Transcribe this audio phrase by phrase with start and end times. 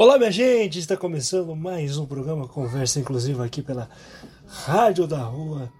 [0.00, 0.78] Olá, minha gente!
[0.78, 3.90] Está começando mais um programa Conversa Inclusiva aqui pela
[4.46, 5.72] Rádio da Rua.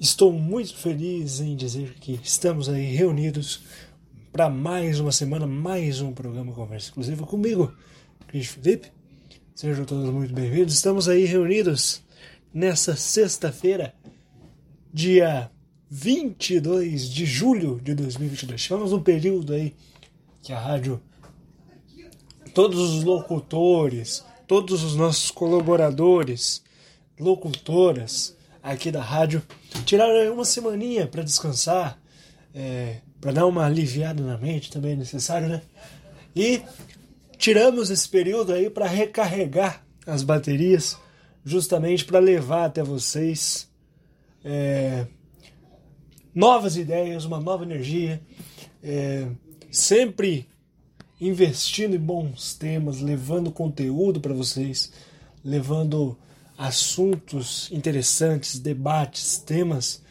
[0.00, 3.62] Estou muito feliz em dizer que estamos aí reunidos
[4.32, 7.76] para mais uma semana, mais um programa Conversa Inclusiva comigo,
[8.26, 8.90] Cris Felipe.
[9.54, 10.72] Sejam todos muito bem-vindos.
[10.72, 12.02] Estamos aí reunidos
[12.54, 13.94] nessa sexta-feira,
[14.90, 15.50] dia
[15.90, 18.62] 22 de julho de 2022.
[18.62, 19.76] Tivemos um período aí
[20.42, 20.98] que a rádio
[22.54, 26.62] todos os locutores, todos os nossos colaboradores,
[27.18, 29.42] locutoras aqui da rádio
[29.84, 31.98] tiraram uma semaninha para descansar,
[32.54, 35.62] é, para dar uma aliviada na mente, também é necessário, né?
[36.34, 36.62] E
[37.36, 40.96] tiramos esse período aí para recarregar as baterias,
[41.44, 43.68] justamente para levar até vocês
[44.44, 45.06] é,
[46.34, 48.20] novas ideias, uma nova energia,
[48.82, 49.26] é,
[49.70, 50.48] sempre
[51.20, 54.92] investindo em bons temas, levando conteúdo para vocês,
[55.44, 56.16] levando
[56.56, 60.02] assuntos interessantes, debates, temas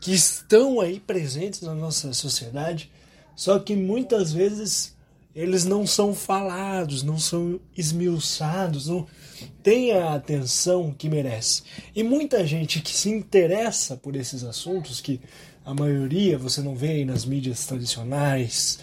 [0.00, 2.90] que estão aí presentes na nossa sociedade,
[3.36, 4.96] só que muitas vezes
[5.34, 9.06] eles não são falados, não são esmiuçados, não
[9.62, 11.62] têm a atenção que merece.
[11.94, 15.20] E muita gente que se interessa por esses assuntos, que
[15.64, 18.80] a maioria você não vê aí nas mídias tradicionais,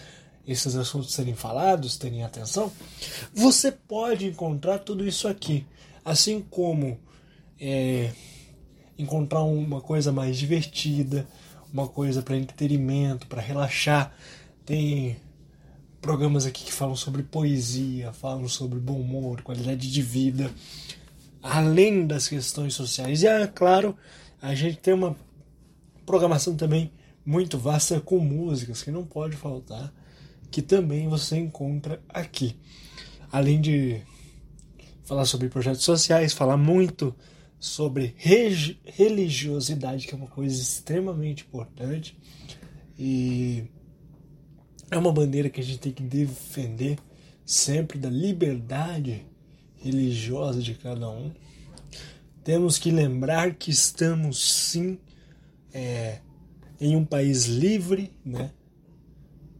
[0.52, 2.72] esses assuntos serem falados, terem atenção,
[3.32, 5.64] você pode encontrar tudo isso aqui.
[6.04, 6.98] Assim como
[7.60, 8.10] é,
[8.98, 11.28] encontrar uma coisa mais divertida,
[11.72, 14.12] uma coisa para entretenimento, para relaxar.
[14.66, 15.16] Tem
[16.00, 20.50] programas aqui que falam sobre poesia, falam sobre bom humor, qualidade de vida,
[21.40, 23.22] além das questões sociais.
[23.22, 23.96] E é claro,
[24.42, 25.14] a gente tem uma
[26.04, 26.90] programação também
[27.24, 29.92] muito vasta com músicas que não pode faltar
[30.50, 32.56] que também você encontra aqui.
[33.30, 34.02] Além de
[35.04, 37.14] falar sobre projetos sociais, falar muito
[37.58, 38.14] sobre
[38.84, 42.18] religiosidade, que é uma coisa extremamente importante.
[42.98, 43.64] E
[44.90, 46.98] é uma bandeira que a gente tem que defender
[47.44, 49.26] sempre da liberdade
[49.76, 51.32] religiosa de cada um.
[52.42, 54.98] Temos que lembrar que estamos sim
[55.72, 56.20] é,
[56.80, 58.50] em um país livre, né?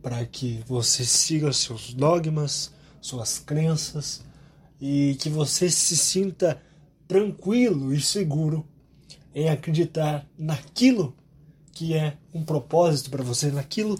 [0.02, 4.22] Para que você siga seus dogmas, suas crenças
[4.80, 6.60] e que você se sinta
[7.06, 8.66] tranquilo e seguro
[9.34, 11.14] em acreditar naquilo
[11.72, 13.98] que é um propósito para você, naquilo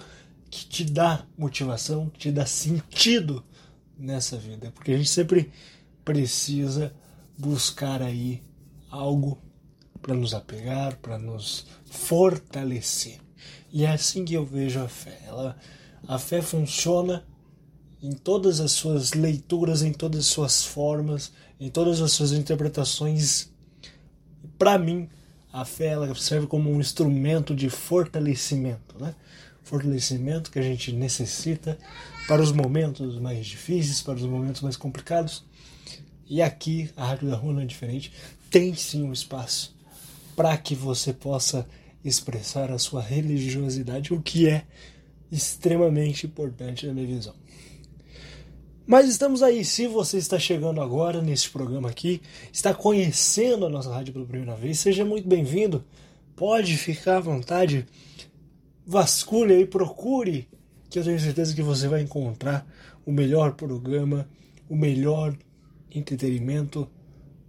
[0.51, 3.45] que te dá motivação, que te dá sentido
[3.97, 5.51] nessa vida, porque a gente sempre
[6.05, 6.93] precisa
[7.39, 8.43] buscar aí
[8.91, 9.39] algo
[10.03, 13.21] para nos apegar, para nos fortalecer.
[13.73, 15.21] E é assim que eu vejo a fé.
[15.27, 15.57] Ela
[16.07, 17.25] a fé funciona
[18.03, 23.51] em todas as suas leituras, em todas as suas formas, em todas as suas interpretações.
[24.59, 25.09] Para mim,
[25.53, 29.15] a fé ela serve como um instrumento de fortalecimento, né?
[29.63, 31.79] Fortalecimento que a gente necessita
[32.27, 35.45] para os momentos mais difíceis, para os momentos mais complicados.
[36.27, 38.13] E aqui, a Rádio da Rua não é diferente,
[38.51, 39.75] tem sim um espaço
[40.35, 41.67] para que você possa
[42.05, 44.65] expressar a sua religiosidade, o que é
[45.31, 47.35] extremamente importante na minha visão.
[48.87, 52.21] Mas estamos aí, se você está chegando agora nesse programa aqui,
[52.53, 55.85] está conhecendo a nossa rádio pela primeira vez, seja muito bem-vindo.
[56.35, 57.87] Pode ficar à vontade,
[58.85, 60.49] vasculhe aí, procure,
[60.89, 62.67] que eu tenho certeza que você vai encontrar
[63.07, 64.29] o melhor programa,
[64.69, 65.37] o melhor
[65.95, 66.89] entretenimento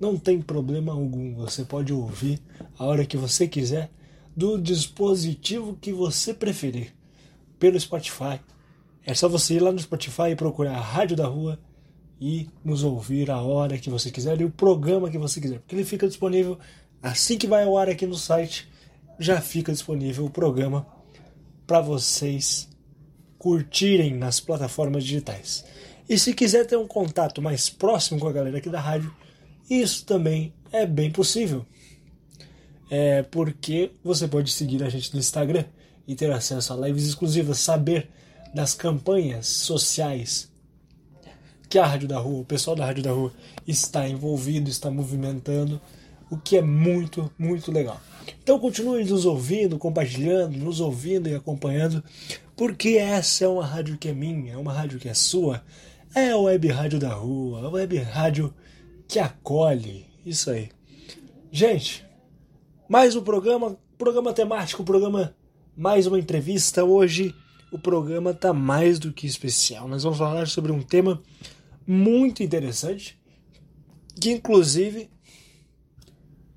[0.00, 1.34] não tem problema algum.
[1.34, 2.40] Você pode ouvir
[2.78, 3.90] a hora que você quiser
[4.34, 6.94] do dispositivo que você preferir
[7.58, 8.40] pelo Spotify.
[9.04, 11.58] É só você ir lá no Spotify e procurar a Rádio da Rua
[12.20, 15.74] e nos ouvir a hora que você quiser e o programa que você quiser, porque
[15.74, 16.58] ele fica disponível
[17.02, 18.68] assim que vai ao ar aqui no site,
[19.18, 20.86] já fica disponível o programa
[21.66, 22.68] para vocês
[23.38, 25.64] curtirem nas plataformas digitais.
[26.08, 29.14] E se quiser ter um contato mais próximo com a galera aqui da rádio,
[29.68, 31.66] isso também é bem possível.
[32.88, 35.64] É porque você pode seguir a gente no Instagram
[36.06, 38.08] e ter acesso a lives exclusivas, saber
[38.54, 40.50] das campanhas sociais
[41.68, 43.32] que a Rádio da Rua, o pessoal da Rádio da Rua
[43.66, 45.80] está envolvido, está movimentando,
[46.30, 48.00] o que é muito, muito legal.
[48.42, 52.02] Então continue nos ouvindo, compartilhando, nos ouvindo e acompanhando,
[52.56, 55.62] porque essa é uma rádio que é minha, é uma rádio que é sua,
[56.14, 58.52] é a web rádio da rua, a web rádio
[59.06, 60.06] que acolhe.
[60.24, 60.70] Isso aí.
[61.52, 62.04] Gente,
[62.88, 65.34] mais um programa, programa temático, programa
[65.76, 66.84] mais uma entrevista.
[66.84, 67.34] Hoje
[67.70, 69.86] o programa tá mais do que especial.
[69.86, 71.20] Nós vamos falar sobre um tema
[71.86, 73.18] muito interessante,
[74.20, 75.10] que inclusive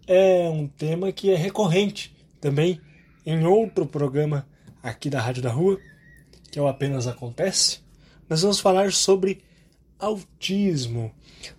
[0.07, 2.81] é um tema que é recorrente também
[3.25, 4.47] em outro programa
[4.81, 5.79] aqui da Rádio da Rua,
[6.51, 7.81] que é o Apenas Acontece.
[8.27, 9.41] Nós vamos falar sobre
[9.99, 11.11] autismo,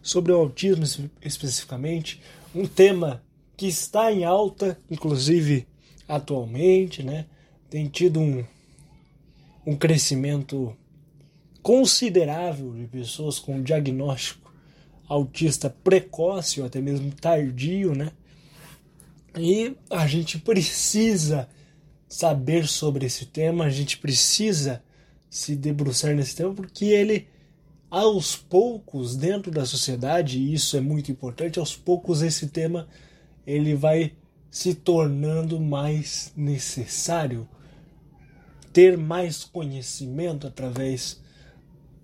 [0.03, 0.85] sobre o autismo
[1.23, 2.21] especificamente,
[2.55, 3.23] um tema
[3.57, 5.67] que está em alta, inclusive
[6.09, 7.27] atualmente, né?
[7.69, 8.45] Tem tido um,
[9.65, 10.77] um crescimento
[11.63, 14.53] considerável de pessoas com diagnóstico
[15.09, 18.13] autista precoce ou até mesmo tardio, né?
[19.37, 21.49] E a gente precisa
[22.09, 24.83] saber sobre esse tema, a gente precisa
[25.29, 27.29] se debruçar nesse tema porque ele
[27.91, 32.89] aos poucos dentro da sociedade, e isso é muito importante, aos poucos esse tema
[33.45, 34.13] ele vai
[34.49, 37.49] se tornando mais necessário
[38.73, 41.21] ter mais conhecimento através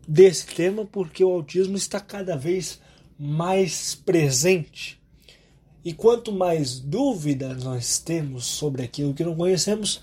[0.07, 2.81] desse tema, porque o autismo está cada vez
[3.19, 5.01] mais presente.
[5.85, 10.03] E quanto mais dúvidas nós temos sobre aquilo que não conhecemos,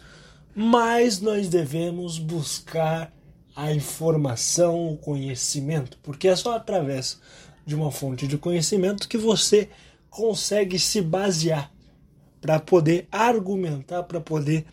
[0.55, 3.13] mais nós devemos buscar
[3.55, 7.19] a informação, o conhecimento, porque é só através
[7.65, 9.69] de uma fonte de conhecimento que você
[10.09, 11.71] consegue se basear
[12.41, 14.65] para poder argumentar, para poder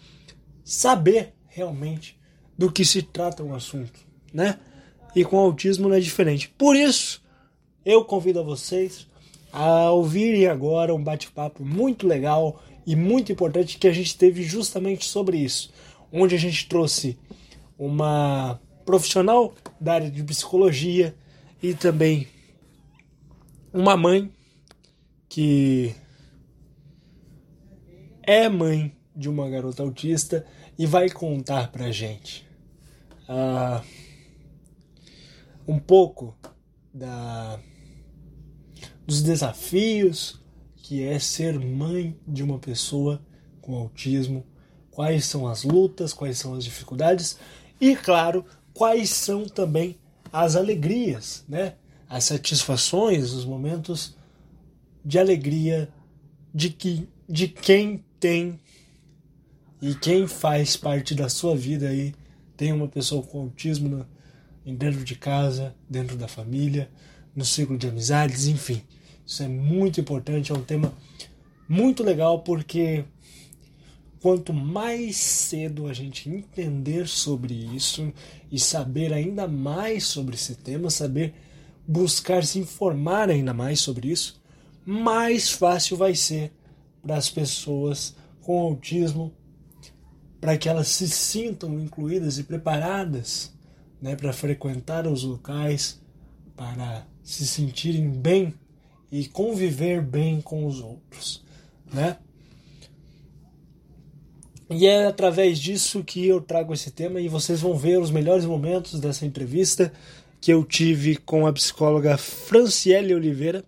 [0.64, 2.18] saber realmente
[2.56, 4.00] do que se trata um assunto,
[4.32, 4.58] né?
[5.14, 6.48] E com autismo não é diferente.
[6.48, 7.22] Por isso,
[7.84, 9.06] eu convido a vocês
[9.52, 15.04] a ouvirem agora um bate-papo muito legal e muito importante que a gente teve justamente
[15.04, 15.72] sobre isso,
[16.12, 17.18] onde a gente trouxe
[17.78, 21.14] uma profissional da área de psicologia
[21.62, 22.26] e também
[23.72, 24.30] uma mãe
[25.28, 25.94] que
[28.22, 30.44] é mãe de uma garota autista
[30.78, 32.46] e vai contar pra gente
[33.28, 33.84] uh,
[35.70, 36.36] um pouco
[36.92, 37.60] da,
[39.06, 40.40] dos desafios
[40.74, 43.24] que é ser mãe de uma pessoa
[43.60, 44.44] com autismo,
[44.90, 47.38] quais são as lutas, quais são as dificuldades
[47.80, 48.44] e, claro,
[48.74, 49.96] quais são também
[50.32, 51.74] as alegrias, né?
[52.08, 54.16] as satisfações, os momentos
[55.04, 55.88] de alegria
[56.52, 58.58] de, que, de quem tem
[59.80, 62.12] e quem faz parte da sua vida aí
[62.56, 64.19] tem uma pessoa com autismo no,
[64.74, 66.90] dentro de casa, dentro da família,
[67.34, 68.82] no ciclo de amizades, enfim.
[69.26, 70.92] Isso é muito importante, é um tema
[71.68, 73.04] muito legal porque
[74.20, 78.12] quanto mais cedo a gente entender sobre isso
[78.50, 81.34] e saber ainda mais sobre esse tema, saber
[81.86, 84.40] buscar se informar ainda mais sobre isso,
[84.84, 86.52] mais fácil vai ser
[87.02, 89.32] para as pessoas com autismo,
[90.40, 93.52] para que elas se sintam incluídas e preparadas
[94.00, 96.00] né, para frequentar os locais,
[96.56, 98.54] para se sentirem bem
[99.10, 101.44] e conviver bem com os outros,
[101.92, 102.16] né?
[104.72, 108.44] E é através disso que eu trago esse tema e vocês vão ver os melhores
[108.44, 109.92] momentos dessa entrevista
[110.40, 113.64] que eu tive com a psicóloga Franciele Oliveira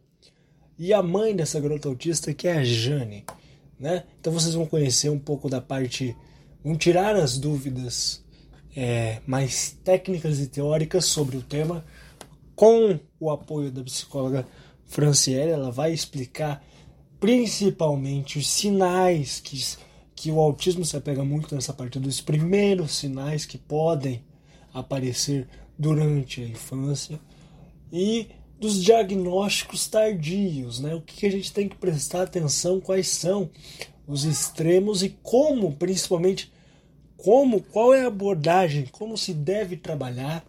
[0.78, 3.24] e a mãe dessa garota autista, que é a Jane.
[3.80, 4.04] Né?
[4.20, 6.16] Então vocês vão conhecer um pouco da parte,
[6.64, 8.21] vão tirar as dúvidas
[8.76, 11.84] é, mais técnicas e teóricas sobre o tema
[12.54, 14.46] com o apoio da psicóloga
[14.84, 15.50] Franciele.
[15.50, 16.64] Ela vai explicar
[17.18, 19.60] principalmente os sinais que,
[20.14, 24.24] que o autismo se apega muito nessa parte dos primeiros sinais que podem
[24.72, 25.48] aparecer
[25.78, 27.20] durante a infância
[27.92, 30.94] e dos diagnósticos tardios, né?
[30.94, 33.50] O que a gente tem que prestar atenção, quais são
[34.06, 36.52] os extremos e como, principalmente,
[37.22, 40.44] como, qual é a abordagem, como se deve trabalhar,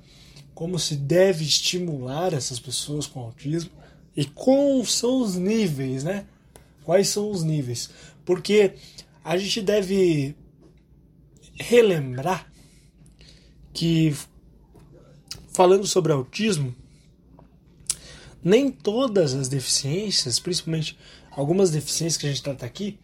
[0.56, 3.70] como se deve estimular essas pessoas com autismo
[4.18, 6.26] e como são os níveis, né?
[6.84, 7.92] Quais são os níveis?
[8.26, 8.74] Porque
[9.24, 10.36] a gente deve
[11.60, 12.52] relembrar
[13.72, 14.16] que
[15.50, 16.76] falando sobre autismo,
[18.44, 20.98] nem todas as deficiências, principalmente
[21.30, 22.98] algumas deficiências que a gente trata aqui,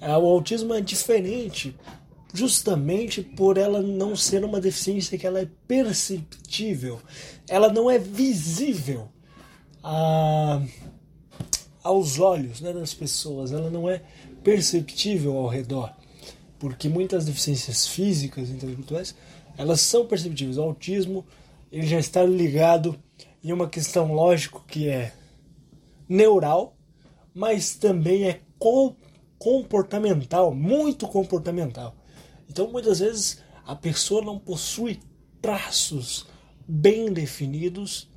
[0.00, 1.74] é, o autismo é diferente
[2.36, 7.00] justamente por ela não ser uma deficiência que ela é perceptível,
[7.48, 9.08] ela não é visível
[9.82, 10.62] a,
[11.82, 14.02] aos olhos né, das pessoas, ela não é
[14.44, 15.92] perceptível ao redor.
[16.58, 19.14] porque muitas deficiências físicas e intelectuais
[19.58, 20.58] elas são perceptíveis.
[20.58, 21.24] O autismo
[21.72, 22.98] ele já está ligado
[23.42, 25.12] em uma questão lógico que é
[26.08, 26.76] neural,
[27.34, 28.40] mas também é
[29.38, 31.94] comportamental, muito comportamental.
[32.48, 35.00] Então muitas vezes a pessoa não possui
[35.40, 36.26] traços
[36.66, 38.08] bem definidos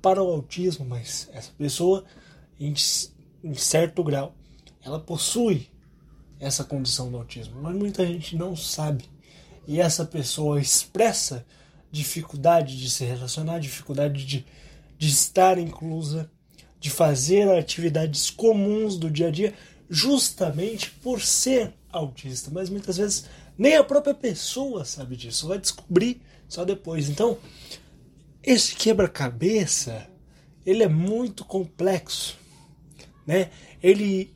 [0.00, 2.04] para o autismo, mas essa pessoa
[2.58, 2.74] em,
[3.42, 4.34] em certo grau
[4.82, 5.68] ela possui
[6.38, 9.04] essa condição do autismo, mas muita gente não sabe.
[9.66, 11.44] E essa pessoa expressa
[11.90, 14.46] dificuldade de se relacionar, dificuldade de,
[14.96, 16.30] de estar inclusa,
[16.78, 19.54] de fazer atividades comuns do dia a dia,
[19.88, 22.50] justamente por ser autista.
[22.52, 23.26] Mas muitas vezes
[23.58, 27.08] nem a própria pessoa sabe disso, vai descobrir só depois.
[27.08, 27.38] Então,
[28.42, 30.08] esse quebra-cabeça,
[30.64, 32.38] ele é muito complexo,
[33.26, 33.50] né?
[33.82, 34.34] Ele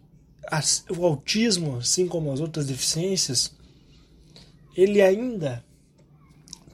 [0.96, 3.54] o autismo, assim como as outras deficiências,
[4.76, 5.64] ele ainda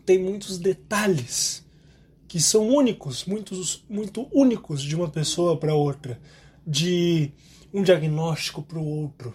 [0.05, 1.65] tem muitos detalhes
[2.29, 6.21] que são únicos, muitos, muito únicos de uma pessoa para outra,
[6.67, 7.33] de
[7.73, 9.35] um diagnóstico para o outro.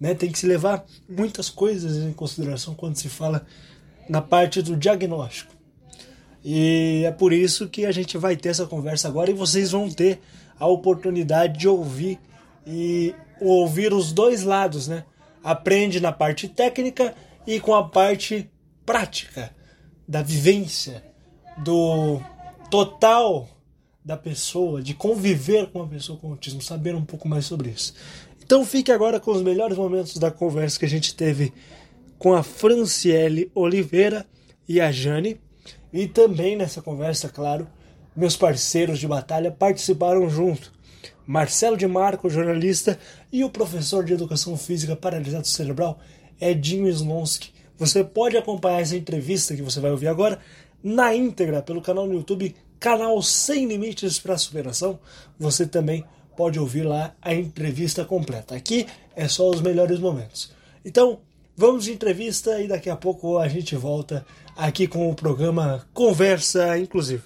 [0.00, 0.14] Né?
[0.14, 3.46] Tem que se levar muitas coisas em consideração quando se fala
[4.08, 5.54] na parte do diagnóstico.
[6.42, 9.90] E é por isso que a gente vai ter essa conversa agora e vocês vão
[9.90, 10.20] ter
[10.58, 12.18] a oportunidade de ouvir
[12.66, 15.04] e ouvir os dois lados, né?
[15.44, 17.14] Aprende na parte técnica
[17.46, 18.50] e com a parte
[18.84, 19.54] prática
[20.08, 21.04] da vivência,
[21.58, 22.20] do
[22.70, 23.48] total
[24.04, 27.94] da pessoa, de conviver com uma pessoa com autismo, saber um pouco mais sobre isso.
[28.50, 31.52] Então fique agora com os melhores momentos da conversa que a gente teve
[32.18, 34.26] com a Franciele Oliveira
[34.68, 35.40] e a Jane.
[35.92, 37.68] E também nessa conversa, claro,
[38.16, 40.72] meus parceiros de batalha participaram junto.
[41.24, 42.98] Marcelo de Marco, jornalista,
[43.30, 46.00] e o professor de Educação Física Paralisado Cerebral,
[46.40, 47.52] Edinho Slonsky.
[47.78, 50.40] Você pode acompanhar essa entrevista que você vai ouvir agora
[50.82, 54.98] na íntegra pelo canal no YouTube, canal Sem Limites para Superação.
[55.38, 56.19] Você também pode
[56.58, 58.54] ouvir lá a entrevista completa.
[58.54, 60.52] Aqui é só os melhores momentos.
[60.84, 61.18] Então,
[61.56, 64.24] vamos de entrevista e daqui a pouco a gente volta
[64.56, 67.24] aqui com o programa Conversa Inclusiva.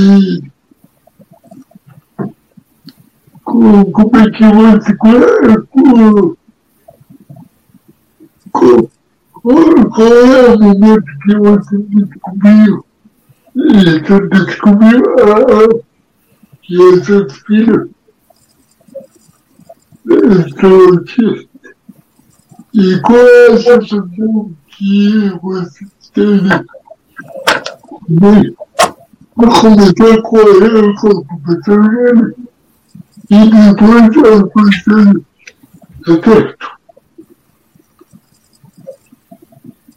[0.07, 0.51] e
[3.91, 6.40] como é que você
[8.51, 8.89] qual,
[9.33, 12.85] qual, qual é o momento que você descobriu
[13.55, 15.79] e você descobriu ah,
[16.61, 17.89] que essas filhas
[20.59, 21.47] são autistas
[22.73, 26.49] e qual é a sensação que você teve
[29.35, 32.35] para começar a correr com o professor dele
[33.29, 35.21] e depois a professora
[36.05, 36.71] certo?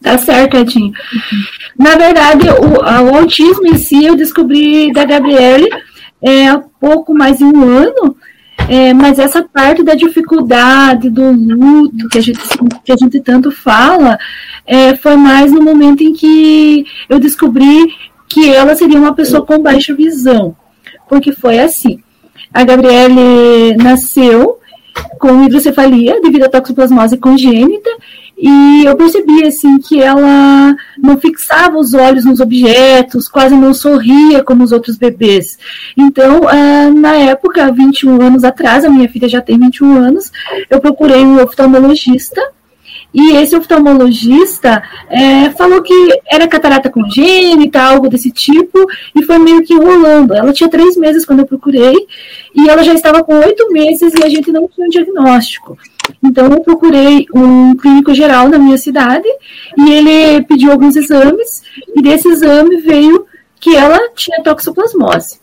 [0.04, 0.92] Tá certo, Edinho.
[1.78, 5.66] Na verdade, o, o, autismo em si eu descobri da Gabriele
[6.22, 8.14] é, há pouco mais de um ano,
[8.68, 12.38] é, mas essa parte da dificuldade, do luto, que a gente,
[12.84, 14.18] que a gente tanto fala,
[14.66, 17.86] é, foi mais no momento em que eu descobri
[18.28, 20.54] que ela seria uma pessoa com baixa visão.
[21.08, 21.98] Porque foi assim:
[22.52, 24.58] a Gabriele nasceu
[25.18, 27.90] com hidrocefalia devido à toxoplasmose congênita
[28.36, 34.42] e eu percebi assim que ela não fixava os olhos nos objetos, quase não sorria
[34.42, 35.58] como os outros bebês.
[35.96, 40.30] Então, ah, na época, 21 anos atrás, a minha filha já tem 21 anos,
[40.68, 42.42] eu procurei um oftalmologista
[43.14, 45.94] e esse oftalmologista é, falou que
[46.28, 50.34] era catarata congênita, algo desse tipo, e foi meio que enrolando.
[50.34, 51.94] Ela tinha três meses quando eu procurei,
[52.56, 55.78] e ela já estava com oito meses e a gente não tinha um diagnóstico.
[56.22, 59.28] Então eu procurei um clínico geral na minha cidade,
[59.76, 61.62] e ele pediu alguns exames,
[61.94, 63.26] e desse exame veio
[63.60, 65.38] que ela tinha toxoplasmose.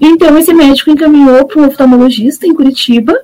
[0.00, 3.14] Então esse médico encaminhou para um oftalmologista em Curitiba,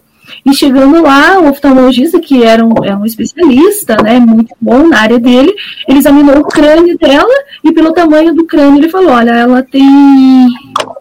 [0.44, 5.00] e chegando lá, o oftalmologista, que era um, era um especialista, né, muito bom na
[5.00, 5.52] área dele,
[5.88, 7.34] ele examinou o crânio dela
[7.64, 10.46] e pelo tamanho do crânio ele falou, olha, ela tem,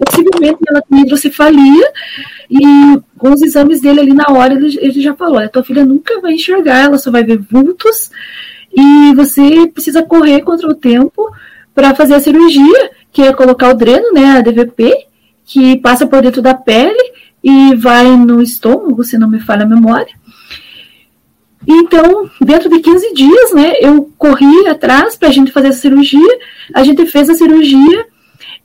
[0.05, 1.91] possivelmente ela tem hidrocefalia
[2.49, 5.85] e com os exames dele ali na hora ele, ele já falou, olha, tua filha
[5.85, 8.09] nunca vai enxergar, ela só vai ver vultos
[8.75, 11.29] e você precisa correr contra o tempo
[11.75, 15.05] para fazer a cirurgia, que é colocar o dreno, né, a DVP,
[15.45, 17.11] que passa por dentro da pele
[17.43, 20.13] e vai no estômago, se não me falha a memória.
[21.67, 26.37] Então, dentro de 15 dias, né, eu corri atrás para a gente fazer a cirurgia,
[26.73, 28.05] a gente fez a cirurgia,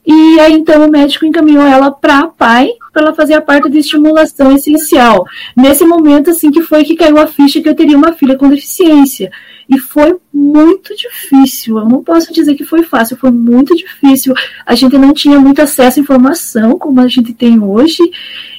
[0.07, 3.71] e aí então o médico encaminhou ela para a PAI, para ela fazer a parte
[3.71, 5.25] de estimulação essencial.
[5.57, 8.49] Nesse momento, assim, que foi que caiu a ficha que eu teria uma filha com
[8.49, 9.31] deficiência.
[9.69, 11.79] E foi muito difícil.
[11.79, 14.35] Eu não posso dizer que foi fácil, foi muito difícil.
[14.67, 18.03] A gente não tinha muito acesso à informação como a gente tem hoje.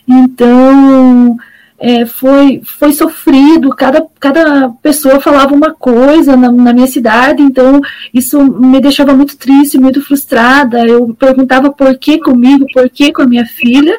[0.08, 1.38] Então,
[1.78, 7.82] é, foi, foi sofrido, cada, cada pessoa falava uma coisa na, na, minha cidade, então
[8.14, 10.86] isso me deixava muito triste, muito frustrada.
[10.86, 13.98] Eu perguntava por que comigo, por que com a minha filha.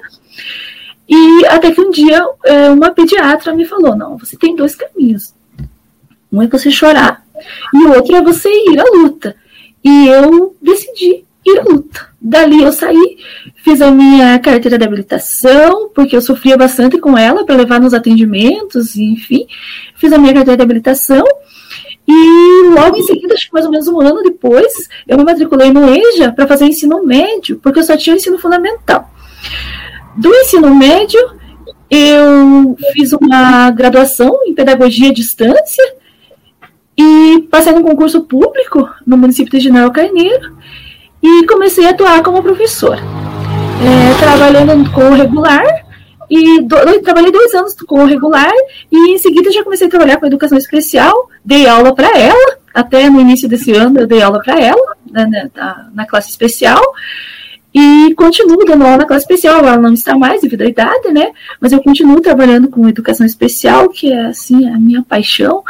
[1.08, 5.34] E até que um dia é, uma pediatra me falou: não, você tem dois caminhos.
[6.32, 7.24] Um é você chorar
[7.72, 9.36] e o outro é você ir à luta.
[9.84, 12.08] E eu decidi à luta.
[12.20, 13.18] Dali eu saí,
[13.56, 17.94] fiz a minha carteira de habilitação, porque eu sofria bastante com ela para levar nos
[17.94, 19.46] atendimentos, enfim.
[19.94, 21.24] Fiz a minha carteira de habilitação.
[22.08, 24.72] E logo em seguida, acho que mais ou menos um ano depois,
[25.06, 28.38] eu me matriculei no EJA para fazer ensino médio, porque eu só tinha o ensino
[28.38, 29.10] fundamental.
[30.16, 31.20] Do ensino médio,
[31.90, 35.94] eu fiz uma graduação em pedagogia à distância
[36.96, 40.56] e passei num concurso público no município de General Carneiro
[41.22, 45.64] e comecei a atuar como professora, é, trabalhando com o regular.
[46.28, 48.52] E do, trabalhei dois anos com o regular
[48.90, 51.28] e em seguida já comecei a trabalhar com educação especial.
[51.44, 55.48] Dei aula para ela, até no início desse ano eu dei aula para ela, né,
[55.54, 56.82] na, na classe especial.
[57.78, 61.30] E continuo dando aula na classe especial, ela não está mais devido à idade, né?
[61.60, 65.62] Mas eu continuo trabalhando com educação especial, que é assim a minha paixão.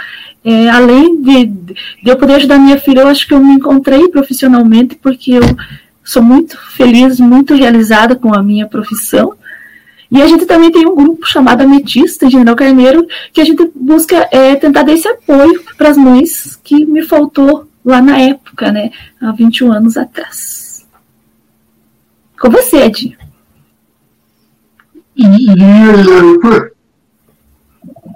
[0.48, 1.74] É, além de, de,
[2.04, 5.42] eu poder ajudar minha filha, eu acho que eu me encontrei profissionalmente porque eu
[6.04, 9.34] sou muito feliz, muito realizada com a minha profissão.
[10.08, 14.28] E a gente também tem um grupo chamado Ametista, General Carneiro, que a gente busca
[14.30, 18.92] é, tentar dar esse apoio para as mães que me faltou lá na época, né,
[19.20, 20.86] há 21 anos atrás.
[22.40, 23.18] Com você, Ed.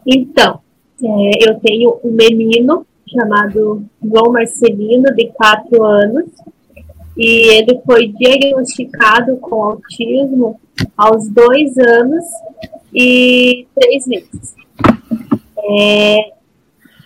[0.07, 0.61] Então,
[1.03, 6.31] é, eu tenho um menino chamado João Marcelino, de 4 anos,
[7.17, 10.61] e ele foi diagnosticado com autismo
[10.97, 12.25] aos dois anos
[12.95, 14.55] e três meses.
[15.59, 16.33] É,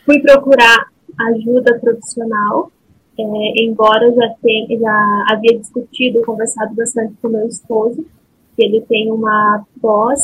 [0.04, 0.88] fui procurar
[1.30, 2.70] ajuda profissional,
[3.18, 8.04] é, embora já, tenha, já havia discutido, conversado bastante com meu esposo,
[8.57, 10.20] que ele tem uma pós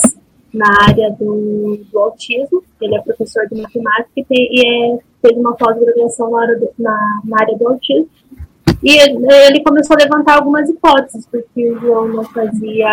[0.52, 5.38] na área do, do, autismo, ele é professor de matemática e, tem, e é, fez
[5.38, 6.46] uma pós-graduação na,
[6.78, 8.08] na, na, área do autismo.
[8.82, 12.90] E ele começou a levantar algumas hipóteses, porque o João não fazia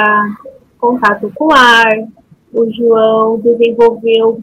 [0.77, 2.07] contato com o ar,
[2.53, 4.41] o João desenvolveu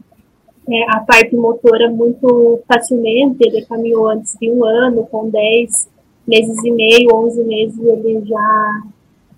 [0.67, 5.87] é, a parte motora muito facilmente, ele caminhou antes de um ano, com 10
[6.27, 8.81] meses e meio, 11 meses ele já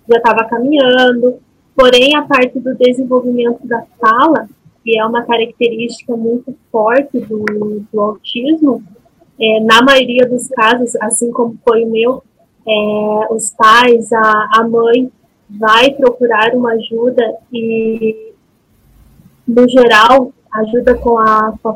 [0.08, 1.38] já estava caminhando.
[1.78, 4.48] Porém, a parte do desenvolvimento da fala,
[4.82, 7.44] que é uma característica muito forte do,
[7.92, 8.82] do autismo,
[9.40, 12.24] é, na maioria dos casos, assim como foi o meu,
[12.66, 15.08] é, os pais, a, a mãe
[15.48, 18.32] vai procurar uma ajuda e,
[19.46, 21.74] no geral, ajuda com a, com a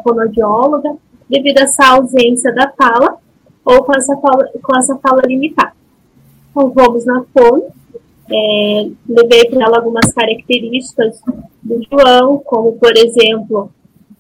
[1.31, 3.19] devido a essa ausência da fala
[3.65, 5.75] ou com essa fala, com essa fala limitada.
[6.51, 7.71] Então, vamos na fono,
[8.31, 11.21] é, levei para ela algumas características
[11.63, 13.71] do João, como, por exemplo,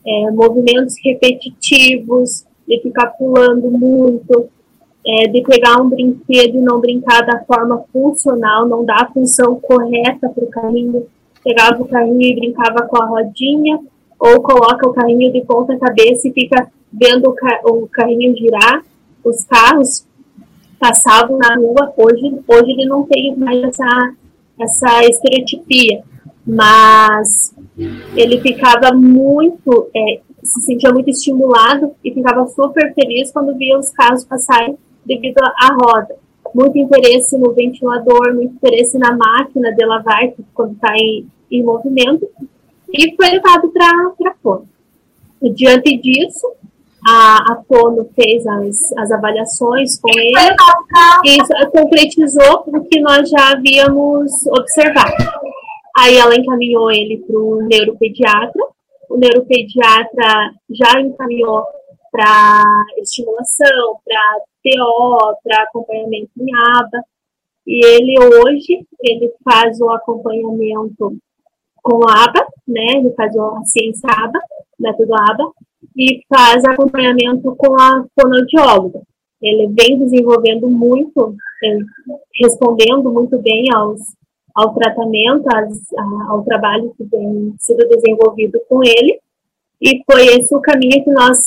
[0.07, 4.49] é, movimentos repetitivos, de ficar pulando muito,
[5.07, 9.59] é, de pegar um brinquedo e não brincar da forma funcional, não dar a função
[9.61, 11.07] correta para o carrinho.
[11.43, 13.81] Pegava o carrinho e brincava com a rodinha,
[14.19, 18.85] ou coloca o carrinho de ponta cabeça e fica vendo o, car o carrinho girar.
[19.25, 20.07] Os carros
[20.83, 24.14] passavam na rua, hoje, hoje ele não tem mais essa,
[24.59, 26.03] essa estereotipia,
[26.45, 27.55] mas
[28.16, 33.92] ele ficava muito, é, se sentia muito estimulado e ficava super feliz quando via os
[33.92, 36.16] carros passarem devido à roda.
[36.53, 42.29] Muito interesse no ventilador, muito interesse na máquina de lavar quando está em, em movimento,
[42.92, 44.61] e foi levado para.
[45.40, 46.47] E diante disso,
[47.07, 50.33] a, a Fono fez as, as avaliações com ele
[51.25, 55.12] e concretizou o que nós já havíamos observado.
[55.97, 58.62] Aí ela encaminhou ele para o neuropediatra,
[59.11, 61.62] o neuropediatra já encaminhou
[62.11, 67.05] para estimulação, para TO, para acompanhamento em aba,
[67.67, 71.17] e ele hoje ele faz o acompanhamento
[71.83, 72.99] com a aba, né?
[72.99, 74.41] Ele faz a ciência aba,
[74.79, 75.53] método aba,
[75.97, 79.03] e faz acompanhamento com a fonoaudióloga.
[79.40, 81.79] Ele vem desenvolvendo muito, é,
[82.40, 84.01] respondendo muito bem aos,
[84.55, 85.92] ao tratamento, às,
[86.29, 89.18] ao trabalho que tem sido desenvolvido com ele,
[89.81, 91.38] e foi esse o caminho que nós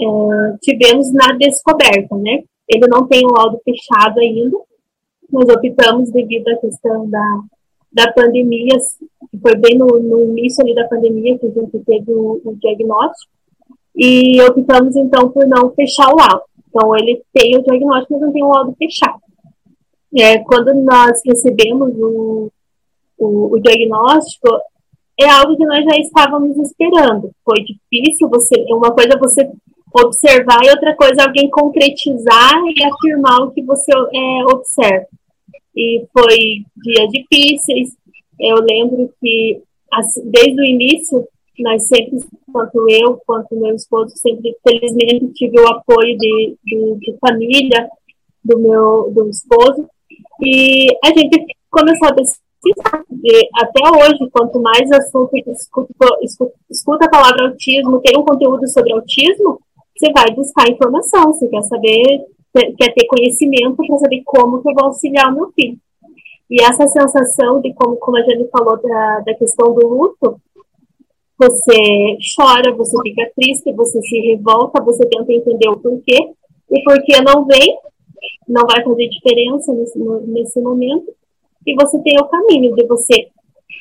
[0.00, 2.42] é, tivemos na descoberta, né?
[2.66, 4.56] Ele não tem o laudo fechado ainda,
[5.30, 7.40] nós optamos devido à questão da,
[7.92, 8.76] da pandemia,
[9.30, 12.56] que foi bem no, no início ali da pandemia que a gente teve o, o
[12.56, 13.37] diagnóstico,
[13.96, 16.42] e optamos então por não fechar o laudo.
[16.68, 19.20] Então ele tem o diagnóstico, mas não tem o laudo fechado.
[20.16, 22.50] É, quando nós recebemos o,
[23.18, 24.48] o, o diagnóstico,
[25.18, 27.30] é algo que nós já estávamos esperando.
[27.44, 29.50] Foi difícil você, uma coisa é você
[29.92, 35.06] observar e outra coisa é alguém concretizar e afirmar o que você é, observa.
[35.74, 36.36] E foi
[36.76, 37.96] dias difíceis.
[38.38, 41.26] Eu lembro que assim, desde o início
[41.62, 42.18] nós sempre,
[42.52, 47.88] quanto eu, quanto meu esposo, sempre, felizmente, tive o apoio de, de, de família
[48.44, 49.88] do meu do esposo.
[50.42, 53.04] E a gente começou a pesquisar.
[53.24, 55.92] E até hoje, quanto mais assunto escuta,
[56.22, 59.60] escuta, escuta a palavra autismo, tem um conteúdo sobre autismo,
[59.96, 64.74] você vai buscar informação, você quer saber, quer ter conhecimento para saber como que eu
[64.74, 65.78] vou auxiliar o meu filho.
[66.50, 70.40] E essa sensação de como, como a Jane falou da, da questão do luto,
[71.38, 76.32] você chora, você fica triste, você se revolta, você tenta entender o porquê,
[76.70, 77.78] e porquê não vem,
[78.48, 81.14] não vai fazer diferença nesse, nesse momento,
[81.66, 83.28] e você tem o caminho de você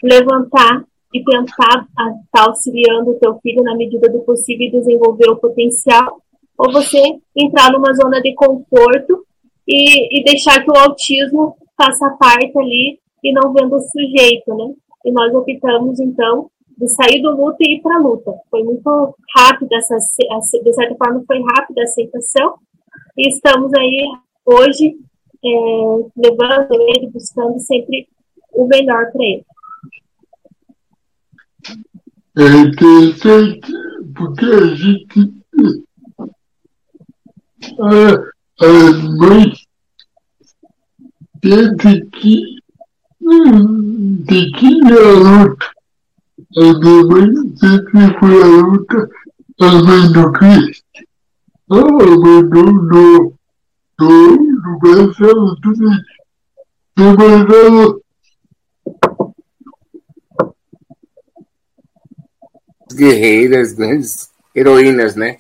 [0.04, 5.30] levantar e tentar estar tá auxiliando o teu filho na medida do possível e desenvolver
[5.30, 6.22] o potencial,
[6.58, 7.02] ou você
[7.36, 9.26] entrar numa zona de conforto
[9.68, 14.74] e, e deixar que o autismo faça parte ali e não vendo o sujeito, né?
[15.06, 18.32] E nós optamos, então, de sair do luto e ir para a luta.
[18.52, 19.98] Foi muito rápido essa,
[20.64, 22.56] de certa forma, foi rápida a aceitação.
[23.18, 24.06] E estamos aí
[24.46, 24.96] hoje
[25.44, 25.50] é,
[26.16, 28.08] levando ele, buscando sempre
[28.54, 29.46] o melhor para ele.
[32.38, 33.72] É interessante
[34.16, 35.38] porque a gente.
[37.80, 39.68] A, as mães
[41.42, 41.76] que
[44.28, 45.77] tem que ir à luta.
[46.56, 49.10] A minha mãe sempre foi à luta,
[49.60, 50.84] a mãe do Cristo.
[51.70, 53.34] A mãe do, do,
[53.98, 56.04] do, do Marcelo, isso.
[56.96, 58.02] Do Marcelo
[62.98, 65.38] guerreiras, grandes heroínas, né?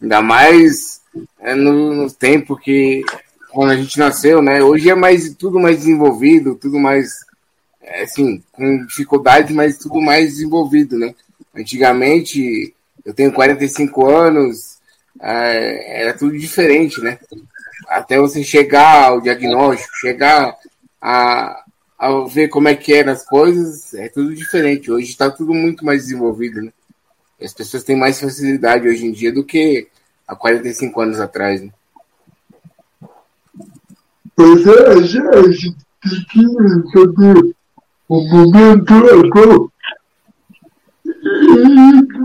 [0.00, 1.00] Ainda mais
[1.40, 3.04] é, no, no, tempo que
[3.50, 4.62] quando a gente nasceu, né?
[4.62, 7.23] Hoje é mais tudo mais desenvolvido, tudo mais
[8.02, 11.14] assim com dificuldade, mas tudo mais desenvolvido, né?
[11.54, 14.78] Antigamente, eu tenho 45 anos,
[15.20, 17.18] é, era tudo diferente, né?
[17.88, 20.56] Até você chegar ao diagnóstico, chegar
[21.00, 21.64] a,
[21.98, 24.90] a ver como é que eram as coisas, é tudo diferente.
[24.90, 26.72] Hoje está tudo muito mais desenvolvido, né?
[27.42, 29.88] as pessoas têm mais facilidade hoje em dia do que
[30.26, 31.60] há 45 anos atrás.
[31.60, 31.70] Né?
[34.34, 37.54] Pois é, gente tem que saber
[38.08, 39.72] o momento atual.
[41.14, 42.24] E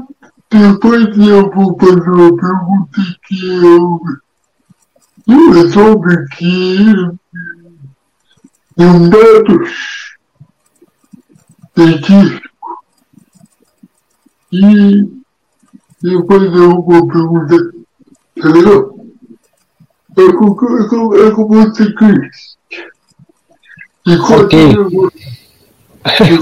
[0.51, 4.01] depois eu vou fazer uma pergunta que eu,
[5.27, 6.79] eu soube que
[8.77, 9.63] um dado
[11.75, 12.49] científico
[14.51, 15.19] e
[16.01, 17.57] depois eu vou perguntar,
[18.35, 18.99] entendeu?
[20.17, 22.57] É com, é com você, Cris.
[24.07, 25.38] Ok.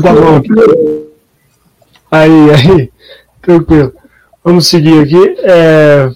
[0.01, 0.41] Tá bom.
[2.11, 2.91] Aí, aí,
[3.41, 3.93] tranquilo.
[4.43, 5.35] Vamos seguir aqui.
[5.39, 6.09] É...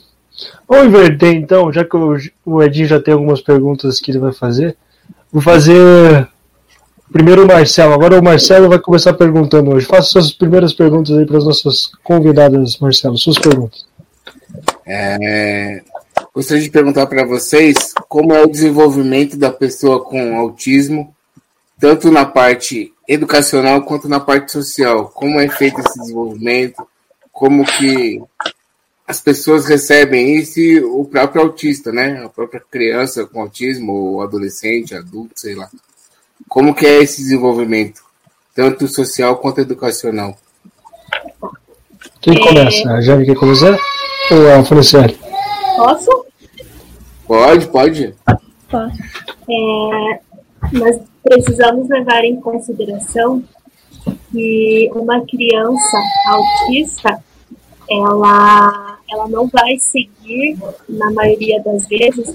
[0.67, 1.97] Vamos inverter então, já que
[2.45, 4.77] o Edinho já tem algumas perguntas que ele vai fazer.
[5.31, 6.29] Vou fazer
[7.11, 9.85] Primeiro o Marcelo, agora o Marcelo vai começar perguntando hoje.
[9.85, 13.17] Faça suas primeiras perguntas aí para as nossas convidadas, Marcelo.
[13.17, 13.85] Suas perguntas.
[14.87, 15.81] É,
[16.33, 21.13] gostaria de perguntar para vocês como é o desenvolvimento da pessoa com autismo,
[21.77, 25.09] tanto na parte educacional quanto na parte social.
[25.09, 26.87] Como é feito esse desenvolvimento?
[27.31, 28.21] Como que
[29.07, 32.23] as pessoas recebem isso e o próprio autista, né?
[32.23, 35.69] A própria criança com autismo, ou adolescente, adulto, sei lá.
[36.47, 38.01] Como que é esse desenvolvimento,
[38.55, 40.37] tanto social quanto educacional?
[42.21, 42.39] Quem é...
[42.39, 42.89] começa?
[42.89, 43.77] A Jane quer começar?
[44.31, 45.17] Ou a Franciele?
[45.75, 46.25] Posso?
[47.27, 48.15] Pode, pode.
[48.69, 48.97] Posso.
[49.49, 50.19] É,
[50.71, 53.43] nós precisamos levar em consideração
[54.31, 55.97] que uma criança
[56.27, 57.23] autista,
[57.89, 62.33] ela ela não vai seguir, na maioria das vezes,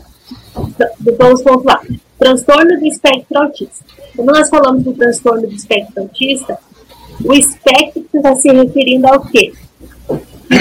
[1.19, 1.83] vamos pontuar,
[2.19, 3.85] transtorno do espectro autista.
[4.15, 6.59] Quando nós falamos do transtorno do espectro autista,
[7.25, 9.53] o espectro está se referindo ao quê?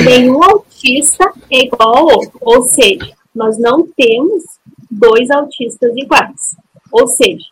[0.06, 4.44] Nenhum autista é igual ao outro, ou seja, nós não temos
[4.90, 6.56] dois autistas iguais.
[6.92, 7.46] Ou seja,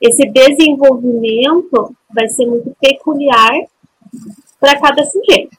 [0.00, 3.52] Esse desenvolvimento vai ser muito peculiar
[4.60, 5.56] para cada sujeito.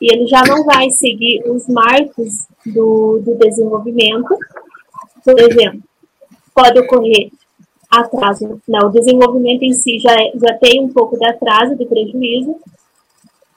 [0.00, 4.36] E ele já não vai seguir os marcos do, do desenvolvimento.
[5.24, 5.82] Por exemplo,
[6.54, 7.30] pode ocorrer
[7.90, 8.60] atraso.
[8.68, 12.56] Não, o desenvolvimento em si já, é, já tem um pouco de atraso, de prejuízo.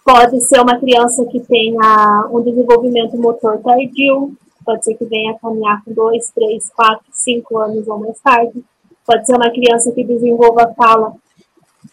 [0.06, 4.34] Pode ser uma criança que tenha um desenvolvimento motor tardio,
[4.66, 8.64] pode ser que venha caminhar com dois, três, quatro, cinco anos ou mais tarde.
[9.10, 11.16] Pode ser uma criança que desenvolva fala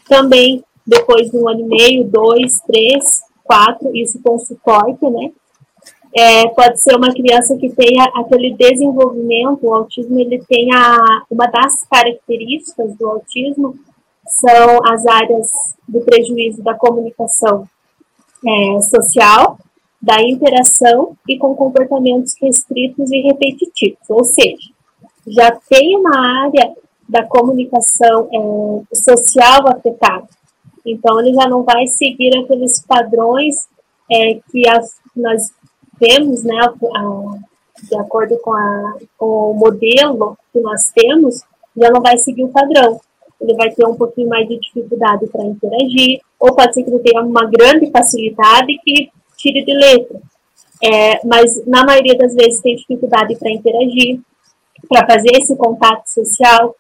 [0.07, 5.33] também depois de um ano e meio, dois, três, quatro, isso com suporte, né?
[6.15, 11.47] É, pode ser uma criança que tenha aquele desenvolvimento, o autismo ele tem a, uma
[11.47, 13.75] das características do autismo
[14.29, 15.49] são as áreas
[15.89, 17.67] do prejuízo da comunicação
[18.47, 19.59] é, social,
[20.03, 24.71] da interação e com comportamentos restritos e repetitivos, ou seja,
[25.27, 26.77] já tem uma área
[27.09, 30.27] da comunicação é, social afetada.
[30.85, 33.55] Então, ele já não vai seguir aqueles padrões
[34.11, 35.51] é, que as, nós
[35.99, 37.39] temos, né, a,
[37.83, 41.43] de acordo com, a, com o modelo que nós temos,
[41.77, 43.01] já não vai seguir o padrão.
[43.41, 47.01] Ele vai ter um pouquinho mais de dificuldade para interagir, ou pode ser que ele
[47.01, 50.21] tenha uma grande facilidade que tire de letra.
[50.83, 54.21] É, mas na maioria das vezes tem dificuldade para interagir,
[54.89, 56.75] para fazer esse contato social.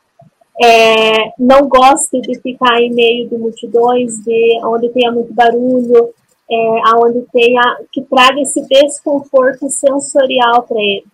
[0.62, 6.14] É, não gosta de ficar em meio de multidões, de onde tenha muito barulho,
[6.51, 11.05] é, aonde tenha que traga esse desconforto sensorial para ele.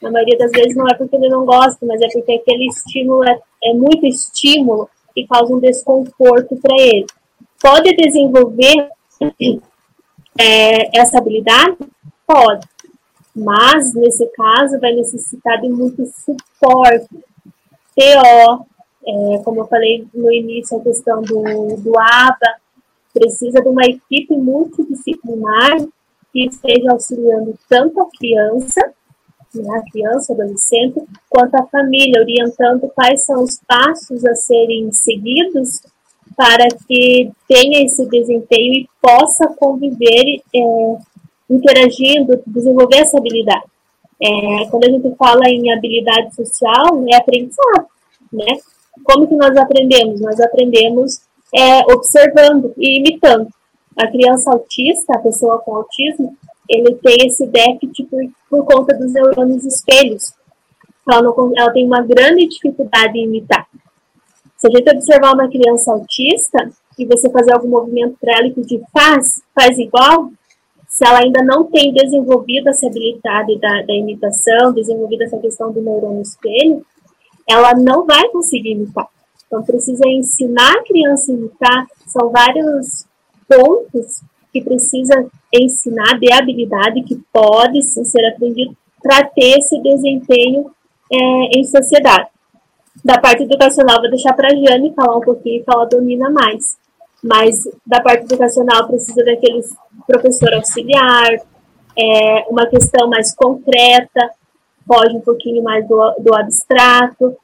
[0.00, 3.24] Na maioria das vezes não é porque ele não gosta, mas é porque aquele estímulo
[3.24, 7.06] é, é muito estímulo e causa um desconforto para ele.
[7.60, 8.88] Pode desenvolver
[10.38, 11.76] é, essa habilidade?
[12.26, 12.66] Pode.
[13.34, 17.08] Mas, nesse caso, vai necessitar de muito suporte.
[17.96, 18.66] TO,
[19.08, 22.56] é, como eu falei no início, a questão do, do ABA,
[23.14, 25.78] precisa de uma equipe multidisciplinar
[26.30, 28.92] que esteja auxiliando tanto a criança,
[29.54, 35.80] né, a criança, adolescente, quanto a família, orientando quais são os passos a serem seguidos
[36.36, 40.96] para que tenha esse desempenho e possa conviver é,
[41.48, 43.64] interagindo, desenvolver essa habilidade.
[44.20, 47.86] É, quando a gente fala em habilidade social, é aprendizado,
[48.30, 48.58] né?
[49.04, 50.20] Como que nós aprendemos?
[50.20, 51.20] Nós aprendemos
[51.54, 53.48] é, observando e imitando.
[53.96, 56.36] A criança autista, a pessoa com autismo,
[56.68, 60.34] ele tem esse déficit por, por conta dos neurônios espelhos.
[61.08, 63.66] Ela, não, ela tem uma grande dificuldade em imitar.
[64.56, 68.52] Se a gente observar uma criança autista e você fazer algum movimento para ela e
[68.52, 70.30] pedir faz, faz igual,
[70.88, 75.80] se ela ainda não tem desenvolvido essa habilidade da, da imitação, desenvolvido essa questão do
[75.80, 76.84] neurônio espelho,
[77.48, 79.08] ela não vai conseguir imitar.
[79.46, 81.86] Então, precisa ensinar a criança a imitar.
[82.06, 83.06] São vários
[83.48, 90.70] pontos que precisa ensinar de habilidade que pode sim, ser aprendido para ter esse desempenho
[91.10, 92.28] é, em sociedade.
[93.04, 96.76] Da parte educacional, vou deixar para a Jane falar um pouquinho, que ela domina mais.
[97.22, 97.56] Mas
[97.86, 99.66] da parte educacional, precisa daqueles
[100.06, 101.30] professor auxiliar,
[101.98, 104.30] é, uma questão mais concreta,
[104.88, 107.36] foge um pouquinho mais do, do abstrato,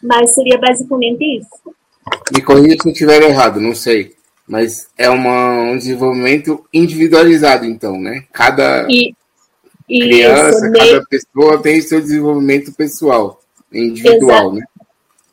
[0.00, 1.74] mas seria basicamente isso.
[2.32, 4.14] Me corrija se eu estiver errado, não sei.
[4.48, 8.24] Mas é uma, um desenvolvimento individualizado, então, né?
[8.32, 9.14] Cada e,
[9.88, 13.40] criança, isso, cada pessoa tem seu desenvolvimento pessoal,
[13.72, 14.64] individual, Exa né?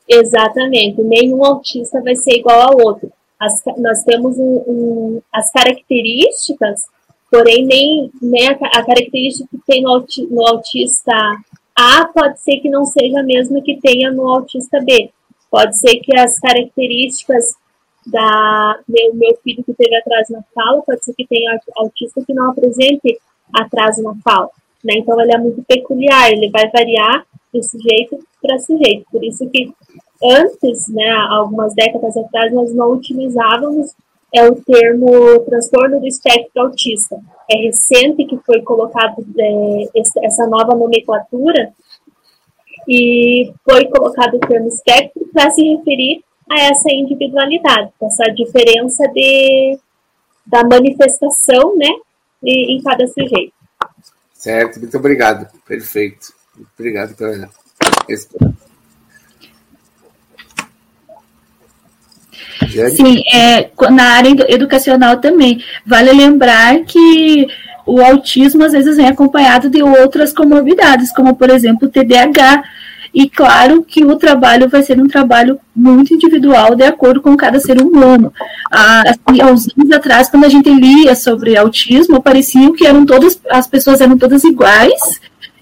[0.08, 1.01] Exatamente.
[1.01, 3.12] Nenhum autista vai ser igual ao outro.
[3.39, 6.82] As, nós temos um, um, as características,
[7.32, 11.13] porém nem, nem a, a característica que tem no, no autista
[11.79, 15.09] a pode ser que não seja a mesma que tenha no autista B.
[15.49, 17.55] Pode ser que as características
[18.05, 22.33] da meu, meu filho que teve atraso na fala, pode ser que tenha autista que
[22.33, 23.17] não apresente
[23.53, 24.49] atraso na fala.
[24.83, 24.95] Né?
[24.97, 29.05] Então, ele é muito peculiar, ele vai variar de sujeito para sujeito.
[29.11, 29.71] Por isso que
[30.23, 33.93] antes, né, algumas décadas atrás, nós não utilizávamos
[34.33, 37.19] é o termo transtorno do espectro autista.
[37.49, 39.83] É recente que foi colocado é,
[40.23, 41.73] essa nova nomenclatura
[42.87, 49.77] e foi colocado o termo espectro para se referir a essa individualidade, essa diferença de,
[50.45, 51.89] da manifestação né,
[52.43, 53.53] em cada sujeito.
[54.33, 55.47] Certo, muito obrigado.
[55.67, 56.33] Perfeito.
[56.77, 57.49] Obrigado pela
[58.07, 58.48] resposta.
[62.95, 65.63] Sim, é, na área educacional também.
[65.86, 67.47] Vale lembrar que
[67.86, 72.63] o autismo às vezes vem acompanhado de outras comorbidades, como por exemplo o TDAH.
[73.12, 77.60] E claro que o trabalho vai ser um trabalho muito individual, de acordo com cada
[77.60, 78.32] ser humano.
[78.71, 83.08] Ah, assim, há uns anos atrás, quando a gente lia sobre autismo, parecia que eram
[83.08, 85.01] todas, as pessoas eram todas iguais,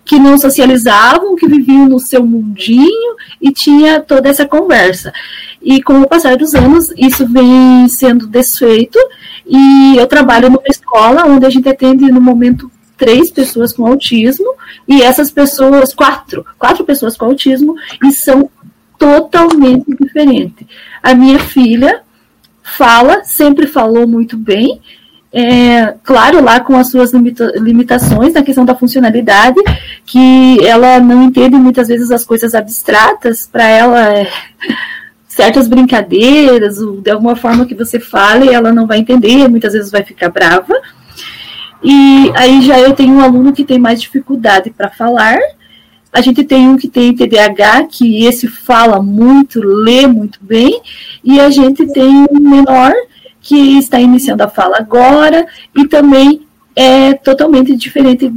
[0.04, 5.14] que não socializavam, que viviam no seu mundinho e tinha toda essa conversa.
[5.62, 9.00] E com o passar dos anos, isso vem sendo desfeito.
[9.46, 14.56] E eu trabalho numa escola onde a gente atende no momento três pessoas com autismo
[14.88, 18.50] e essas pessoas, quatro, quatro pessoas com autismo e são
[18.98, 20.66] totalmente diferentes.
[21.02, 22.02] A minha filha
[22.64, 24.82] fala, sempre falou muito bem,
[25.32, 29.60] é, claro, lá com as suas limita limitações na questão da funcionalidade,
[30.06, 34.28] que ela não entende muitas vezes as coisas abstratas, para ela é,
[35.38, 40.04] certas brincadeiras, de alguma forma que você fale, ela não vai entender, muitas vezes vai
[40.04, 40.74] ficar brava.
[41.84, 45.38] E aí já eu tenho um aluno que tem mais dificuldade para falar.
[46.12, 50.82] A gente tem um que tem TDAH, que esse fala muito, lê muito bem,
[51.24, 52.92] e a gente tem um menor
[53.40, 55.46] que está iniciando a fala agora
[55.76, 56.47] e também
[56.80, 58.32] é totalmente diferente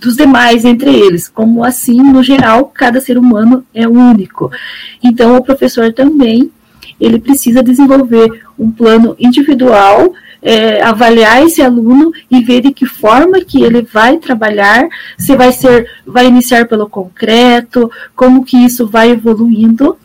[0.00, 1.28] dos demais entre eles.
[1.28, 4.50] Como assim, no geral, cada ser humano é único.
[5.00, 6.50] Então, o professor também
[7.00, 13.40] ele precisa desenvolver um plano individual, é, avaliar esse aluno e ver de que forma
[13.44, 19.12] que ele vai trabalhar, se vai ser, vai iniciar pelo concreto, como que isso vai
[19.12, 19.96] evoluindo.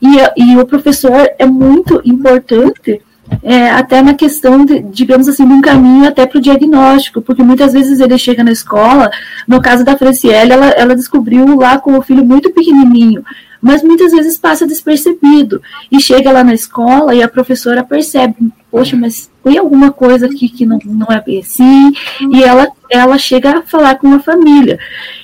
[0.00, 3.02] E, e o professor é muito importante
[3.42, 7.42] é, até na questão, de, digamos assim, de um caminho até para o diagnóstico, porque
[7.42, 9.10] muitas vezes ele chega na escola,
[9.46, 13.24] no caso da Franciele, ela, ela descobriu lá com o filho muito pequenininho,
[13.62, 18.34] mas muitas vezes passa despercebido, e chega lá na escola e a professora percebe,
[18.70, 21.92] poxa, mas tem alguma coisa aqui que não, não é bem assim,
[22.30, 24.78] e ela, ela chega a falar com a família,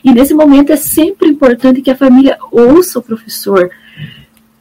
[0.04, 3.70] e nesse momento é sempre importante que a família ouça o professor,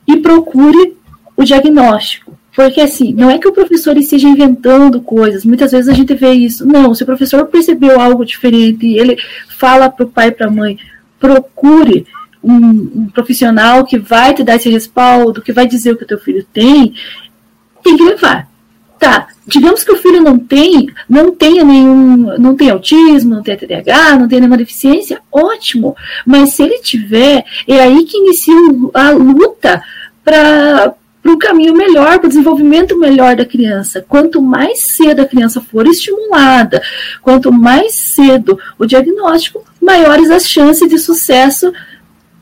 [0.08, 0.95] e procure
[1.36, 2.24] o diagnóstico,
[2.55, 6.31] porque assim, não é que o professor esteja inventando coisas, muitas vezes a gente vê
[6.31, 6.65] isso.
[6.65, 9.17] Não, se o professor percebeu algo diferente, ele
[9.49, 10.79] fala para o pai e para a mãe,
[11.19, 12.07] procure
[12.41, 16.07] um, um, profissional que vai te dar esse respaldo, que vai dizer o que o
[16.07, 16.93] teu filho tem,
[17.83, 18.47] tem que levar.
[18.97, 23.57] Tá, digamos que o filho não tem, não tenha nenhum, não tem autismo, não tem
[23.57, 25.93] TDAH, não tem nenhuma deficiência, ótimo.
[26.25, 28.55] Mas se ele tiver, é aí que inicia
[28.93, 29.83] a luta
[30.23, 34.05] para para um caminho melhor, para o desenvolvimento melhor da criança.
[34.07, 36.83] Quanto mais cedo a criança for estimulada,
[37.19, 41.73] quanto mais cedo o diagnóstico, maiores as chances de sucesso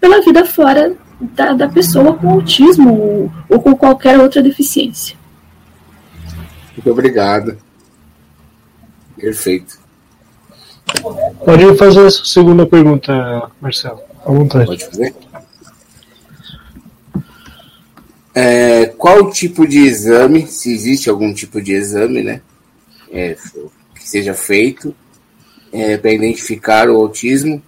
[0.01, 5.15] pela vida fora da, da pessoa com autismo ou, ou com qualquer outra deficiência.
[6.75, 7.57] Muito obrigado.
[9.15, 9.79] Perfeito.
[11.45, 14.01] Pode fazer a segunda pergunta, Marcelo.
[14.25, 14.65] À vontade.
[14.65, 15.15] Pode fazer?
[18.35, 22.41] É, qual tipo de exame, se existe algum tipo de exame, né,
[23.11, 23.35] é,
[23.95, 24.95] que seja feito
[25.71, 27.61] é, para identificar o autismo?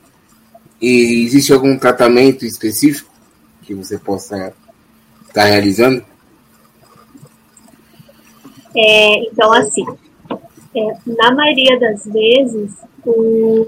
[0.82, 3.10] E existe algum tratamento específico
[3.64, 4.54] que você possa
[5.22, 6.04] estar tá realizando?
[8.76, 9.86] É, então, assim,
[10.76, 12.72] é, na maioria das vezes,
[13.06, 13.68] o,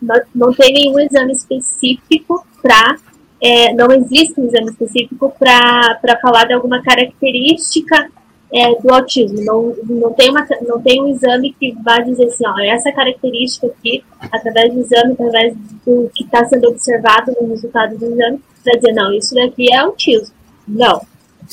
[0.00, 2.96] não, não tem nenhum exame específico para
[3.42, 8.10] é, não existe um exame específico para falar de alguma característica
[8.52, 9.42] é, do autismo.
[9.44, 13.66] Não, não, tem uma, não tem um exame que vá dizer assim, ó, essa característica
[13.66, 18.74] aqui, através do exame, através do que está sendo observado no resultado do exame, para
[18.74, 20.34] dizer, não, isso daqui é autismo.
[20.66, 21.00] Não.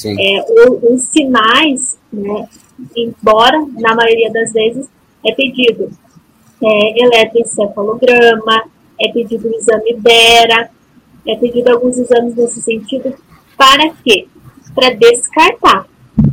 [0.06, 2.48] É, o, os sinais, né,
[2.96, 4.90] embora na maioria das vezes
[5.24, 5.92] é pedido
[6.64, 8.64] é, eletroencefalograma,
[9.00, 10.70] é pedido o exame DERA,
[11.28, 13.14] é pedido alguns exames nesse sentido.
[13.58, 14.28] Para quê?
[14.74, 15.88] Para descartar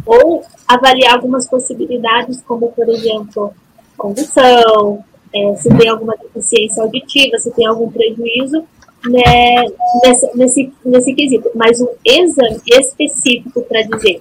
[0.06, 3.52] ou avaliar algumas possibilidades, como, por exemplo,
[3.96, 8.64] condução, é, se tem alguma deficiência auditiva, se tem algum prejuízo
[9.08, 9.64] né,
[10.02, 11.50] nesse, nesse, nesse quesito.
[11.54, 14.20] Mas um exame específico para dizer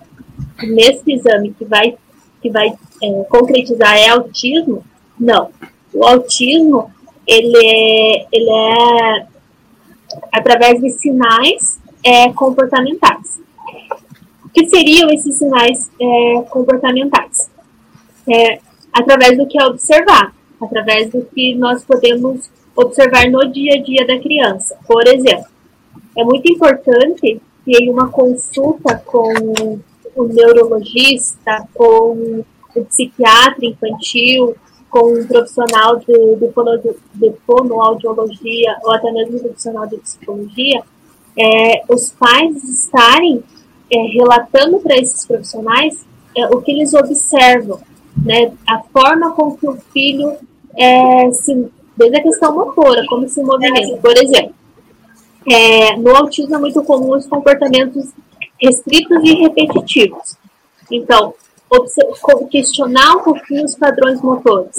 [0.64, 1.96] nesse exame que vai,
[2.42, 2.68] que vai
[3.02, 4.84] é, concretizar é autismo,
[5.20, 5.50] não.
[5.94, 6.92] O autismo,
[7.26, 9.26] ele é, ele é
[10.32, 13.40] através de sinais é, comportamentais.
[14.44, 17.50] O que seriam esses sinais é, comportamentais?
[18.28, 18.60] É,
[18.94, 24.06] através do que é observar, através do que nós podemos observar no dia a dia
[24.08, 24.78] da criança.
[24.88, 25.46] Por exemplo,
[26.18, 29.34] é muito importante que uma consulta com
[30.16, 32.44] o neurologista, com
[32.76, 34.56] o psiquiatra infantil,
[34.90, 36.80] com um profissional de, de, fono,
[37.16, 40.82] de fonoaudiologia ou até mesmo um profissional de psicologia,
[41.38, 43.44] é, os pais estarem
[43.92, 47.80] é, relatando para esses profissionais é, o que eles observam,
[48.24, 50.34] né, a forma com que o filho
[50.78, 53.98] é, se, desde a questão motora, como se movimenta.
[53.98, 54.54] Por exemplo,
[55.48, 58.12] é, no autismo é muito comum os comportamentos
[58.62, 60.38] restritos e repetitivos.
[60.92, 61.34] Então,
[62.50, 64.78] questionar um pouquinho os padrões motores.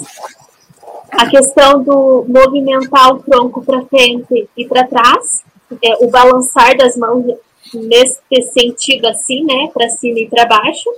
[1.11, 5.43] A questão do movimentar o tronco para frente e para trás,
[5.81, 7.25] é, o balançar das mãos
[7.73, 8.19] nesse
[8.53, 10.89] sentido assim, né, para cima e para baixo,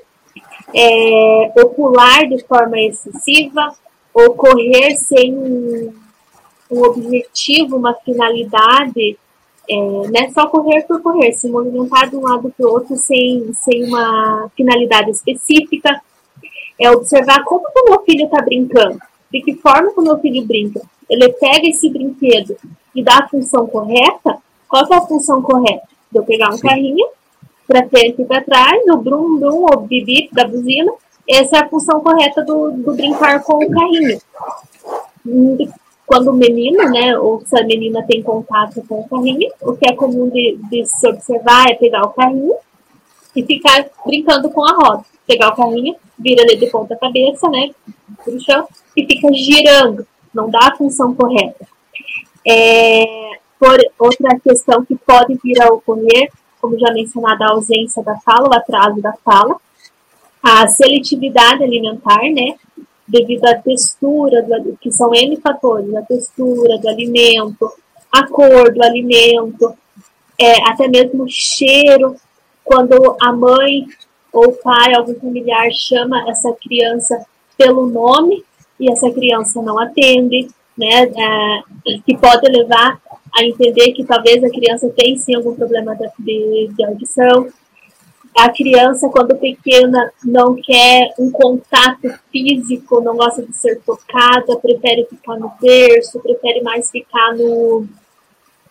[0.73, 3.75] é, ou pular de forma excessiva,
[4.13, 5.93] ou correr sem um,
[6.71, 9.17] um objetivo, uma finalidade,
[9.69, 12.95] é, não é só correr por correr, se movimentar de um lado para o outro
[12.95, 16.01] sem, sem uma finalidade específica,
[16.79, 18.99] é observar como o meu filho está brincando,
[19.31, 20.81] de que forma que o meu filho brinca.
[21.09, 22.55] Ele pega esse brinquedo
[22.93, 24.37] e dá a função correta,
[24.67, 25.87] qual é a função correta?
[26.11, 27.07] De eu pegar um carrinho,
[27.67, 30.91] para frente e para trás, o brum brum, o bip da buzina.
[31.27, 34.19] Essa é a função correta do, do brincar com o carrinho.
[36.05, 39.87] Quando o menino, né, ou se a menina tem contato com o carrinho, o que
[39.87, 42.55] é comum de, de se observar é pegar o carrinho
[43.35, 45.05] e ficar brincando com a roda.
[45.25, 47.71] Pegar o carrinho, vira ele de ponta cabeça, né,
[48.23, 50.05] pro chão, e fica girando.
[50.33, 51.65] Não dá a função correta.
[52.45, 53.05] É,
[53.57, 56.29] por outra questão que pode vir a ocorrer
[56.63, 59.57] como já mencionado, a ausência da fala, o atraso da fala,
[60.41, 62.55] a seletividade alimentar, né,
[63.13, 67.71] devido à textura, do, que são N fatores, a textura do alimento,
[68.11, 69.71] a cor do alimento,
[70.39, 72.15] é, até mesmo o cheiro,
[72.63, 73.85] quando a mãe
[74.31, 77.23] ou o pai, algum familiar chama essa criança
[77.55, 78.43] pelo nome
[78.79, 82.99] e essa criança não atende, né, é, que pode levar
[83.35, 87.47] a entender que talvez a criança tenha sim algum problema de, de audição.
[88.35, 95.05] A criança, quando pequena, não quer um contato físico, não gosta de ser tocada, prefere
[95.05, 97.85] ficar no berço, prefere mais ficar no,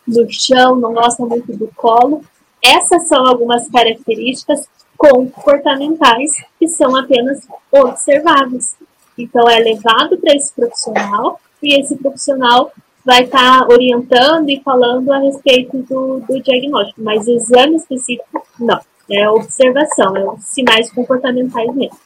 [0.07, 2.25] no chão, não gosta muito do colo.
[2.61, 8.77] Essas são algumas características comportamentais que são apenas observáveis.
[9.17, 12.73] Então, é levado para esse profissional e esse profissional
[13.05, 18.81] vai estar tá orientando e falando a respeito do, do diagnóstico, mas exame específico, não.
[19.11, 21.99] É observação, é sinais comportamentais mesmo.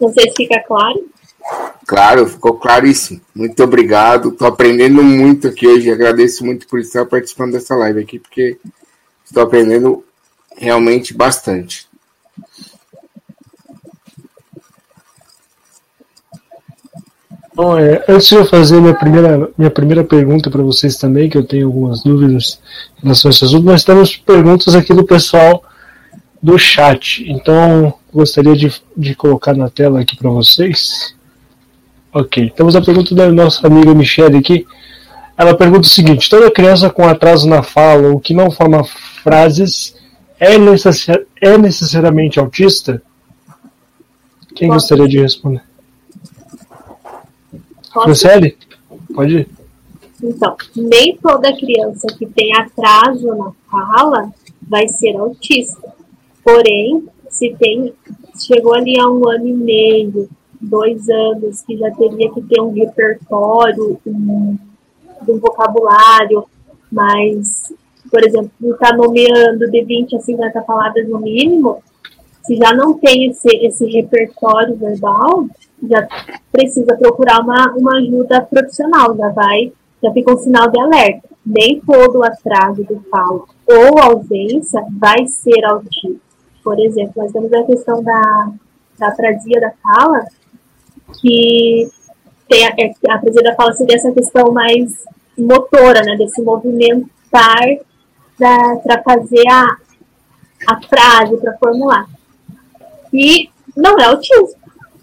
[0.00, 1.08] Não sei se fica claro.
[1.86, 3.20] Claro, ficou claríssimo.
[3.34, 4.28] Muito obrigado.
[4.28, 5.90] Estou aprendendo muito aqui hoje.
[5.90, 8.58] Agradeço muito por estar participando dessa live aqui, porque
[9.24, 10.04] estou aprendendo
[10.56, 11.87] realmente bastante.
[17.58, 21.36] Bom, é, antes de eu fazer minha primeira, minha primeira pergunta para vocês também, que
[21.36, 22.60] eu tenho algumas dúvidas
[22.98, 25.64] em relação a esse assunto, nós temos perguntas aqui do pessoal
[26.40, 27.28] do chat.
[27.28, 31.16] Então, gostaria de, de colocar na tela aqui para vocês.
[32.14, 34.64] Ok, temos a pergunta da nossa amiga Michelle aqui.
[35.36, 39.96] Ela pergunta o seguinte: toda criança com atraso na fala ou que não forma frases
[40.38, 43.02] é, necessari é necessariamente autista?
[44.54, 45.67] Quem gostaria de responder?
[48.04, 48.56] Franciele,
[49.14, 49.48] pode ir.
[50.22, 55.94] Então, nem toda criança que tem atraso na fala vai ser autista.
[56.42, 57.92] Porém, se tem,
[58.36, 60.28] chegou ali a um ano e meio,
[60.60, 64.58] dois anos, que já teria que ter um repertório, um,
[65.28, 66.44] um vocabulário
[66.90, 67.72] mas,
[68.10, 71.82] por exemplo, está nomeando de 20 a 50 palavras no mínimo,
[72.44, 75.46] se já não tem esse, esse repertório verbal,
[75.82, 76.06] já
[76.50, 79.72] precisa procurar uma, uma ajuda profissional, já vai,
[80.02, 81.28] já fica um sinal de alerta.
[81.44, 86.20] Nem todo atraso de fala ou ausência vai ser autismo.
[86.62, 88.52] Por exemplo, nós temos a questão da,
[88.98, 90.26] da aprasia da fala,
[91.20, 91.88] que
[92.48, 95.04] tem a, é, a aprasia da fala seria essa questão mais
[95.36, 97.78] motora, né, desse movimentar
[98.36, 99.76] para fazer a,
[100.68, 102.06] a frase, para formular.
[103.12, 104.58] E não é autismo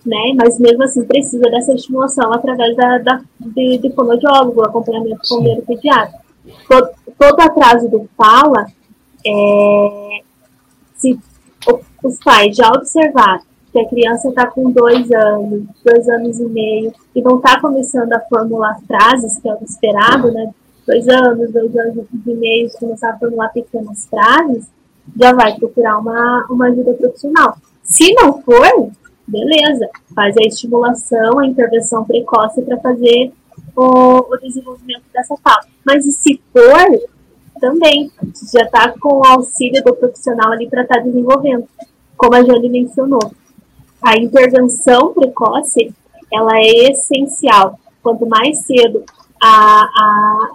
[0.06, 0.34] né?
[0.36, 5.62] Mas mesmo assim precisa dessa estimulação através da, da de, de fonoaudiólogo, acompanhamento com o
[5.64, 6.20] pediatra.
[6.68, 8.68] Todo, todo atraso do fala,
[9.26, 10.22] é,
[10.96, 11.20] se
[12.04, 13.42] os pais já observaram
[13.72, 18.14] que a criança está com dois anos, dois anos e meio, e não está começando
[18.14, 20.50] a formular frases, que é o esperado, né?
[20.88, 24.70] Dois anos, dois anos e meio, começar a formular pequenas frases,
[25.20, 27.58] já vai procurar uma, uma ajuda profissional.
[27.84, 28.92] Se não for,
[29.28, 33.32] beleza, faz a estimulação, a intervenção precoce para fazer
[33.76, 35.66] o, o, desenvolvimento dessa fala.
[35.86, 37.00] Mas e se for,
[37.60, 38.12] também,
[38.54, 41.68] já está com o auxílio do profissional ali para estar tá desenvolvendo,
[42.18, 43.32] como a Jane mencionou.
[44.02, 45.94] A intervenção precoce,
[46.32, 47.80] ela é essencial.
[48.04, 49.04] Quanto mais cedo
[49.42, 50.50] a, a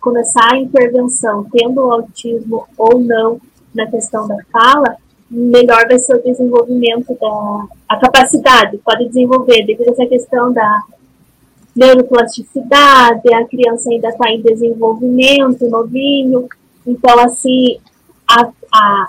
[0.00, 3.40] começar a intervenção, tendo autismo ou não
[3.74, 4.96] na questão da fala,
[5.34, 10.82] melhor vai ser o desenvolvimento da a capacidade, pode desenvolver devido a essa questão da
[11.74, 16.48] neuroplasticidade, a criança ainda está em desenvolvimento, novinho,
[16.86, 17.78] então assim
[18.30, 19.08] a, a,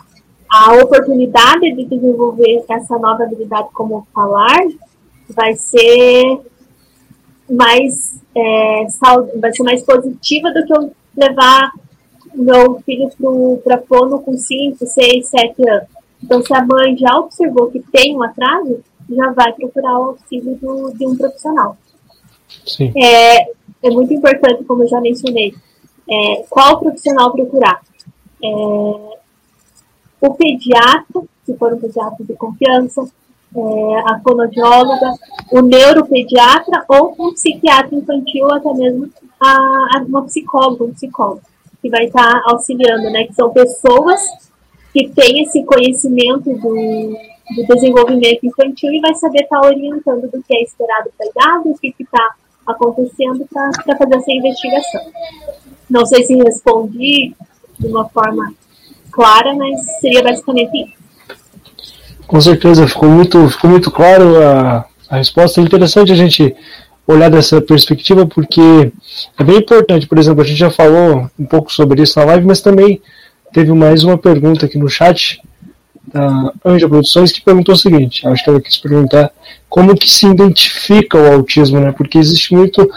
[0.52, 4.66] a oportunidade de desenvolver essa nova habilidade como falar
[5.30, 6.42] vai ser
[7.50, 8.88] mais é,
[9.40, 11.72] vai ser mais positiva do que eu levar
[12.34, 13.10] meu filho
[13.64, 15.95] para fono com 5, 6, 7 anos.
[16.26, 20.56] Então, se a mãe já observou que tem um atraso, já vai procurar o auxílio
[20.56, 21.78] do, de um profissional.
[22.66, 22.92] Sim.
[22.98, 23.52] É,
[23.84, 25.54] é muito importante, como eu já mencionei,
[26.10, 27.80] é, qual profissional procurar.
[28.44, 33.08] É, o pediatra, se for um pediatra de confiança,
[33.56, 35.14] é, a fonoaudióloga,
[35.52, 41.42] o neuropediatra ou um psiquiatra infantil, ou até mesmo a, a uma psicóloga, um psicólogo,
[41.84, 43.26] que vai estar auxiliando, né?
[43.26, 44.20] Que são pessoas
[44.96, 47.18] que têm esse conhecimento do,
[47.54, 51.78] do desenvolvimento infantil e vai saber estar orientando do que é esperado para idade, o
[51.78, 52.34] que está
[52.66, 55.02] acontecendo para fazer essa investigação.
[55.90, 57.36] Não sei se respondi
[57.78, 58.54] de uma forma
[59.12, 61.46] clara, mas seria basicamente isso.
[62.26, 65.60] Com certeza, ficou muito, ficou muito claro a, a resposta.
[65.60, 66.56] É interessante a gente
[67.06, 68.94] olhar dessa perspectiva, porque
[69.38, 70.08] é bem importante.
[70.08, 73.02] Por exemplo, a gente já falou um pouco sobre isso na live, mas também
[73.56, 75.42] teve mais uma pergunta aqui no chat
[76.06, 79.32] da Anja Produções que perguntou o seguinte, acho que ela quis perguntar
[79.70, 81.94] como que se identifica o autismo, né?
[81.94, 82.92] Porque existe muito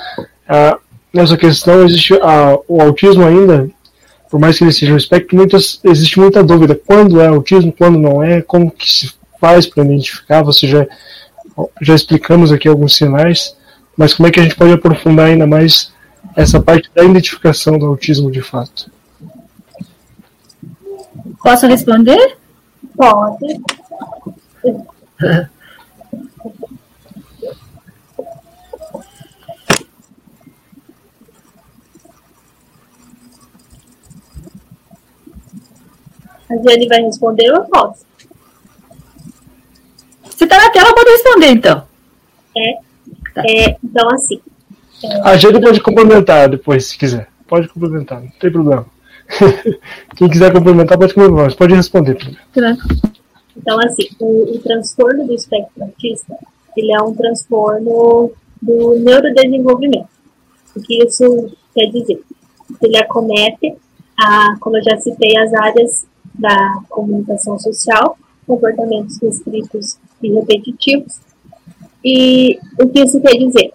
[0.48, 0.76] ah,
[1.14, 3.70] nessa questão, existe ah, o autismo ainda,
[4.28, 7.96] por mais que ele seja um espectro, muitas, existe muita dúvida quando é autismo, quando
[7.96, 10.84] não é, como que se faz para identificar, você já,
[11.80, 13.56] já explicamos aqui alguns sinais,
[13.96, 15.92] mas como é que a gente pode aprofundar ainda mais
[16.34, 18.97] essa parte da identificação do autismo de fato?
[21.42, 22.36] Posso responder?
[22.96, 23.60] Pode.
[36.50, 38.06] A Jane vai responder ou eu posso?
[40.30, 41.84] Se tá na tela, pode responder então.
[42.56, 42.78] É.
[43.34, 43.42] Tá.
[43.46, 44.40] é então, assim.
[45.04, 45.20] É...
[45.28, 47.28] A Jane pode complementar depois, se quiser.
[47.46, 48.86] Pode complementar, não tem problema.
[50.16, 52.16] Quem quiser complementar, pode complementar, pode responder.
[53.56, 56.36] Então, assim, o, o transtorno do espectro autista,
[56.76, 60.08] ele é um transtorno do neurodesenvolvimento.
[60.74, 62.22] O que isso quer dizer?
[62.82, 63.74] Ele acomete,
[64.18, 68.16] a, como eu já citei, as áreas da comunicação social,
[68.46, 71.20] comportamentos restritos e repetitivos.
[72.04, 73.72] E o que isso quer dizer?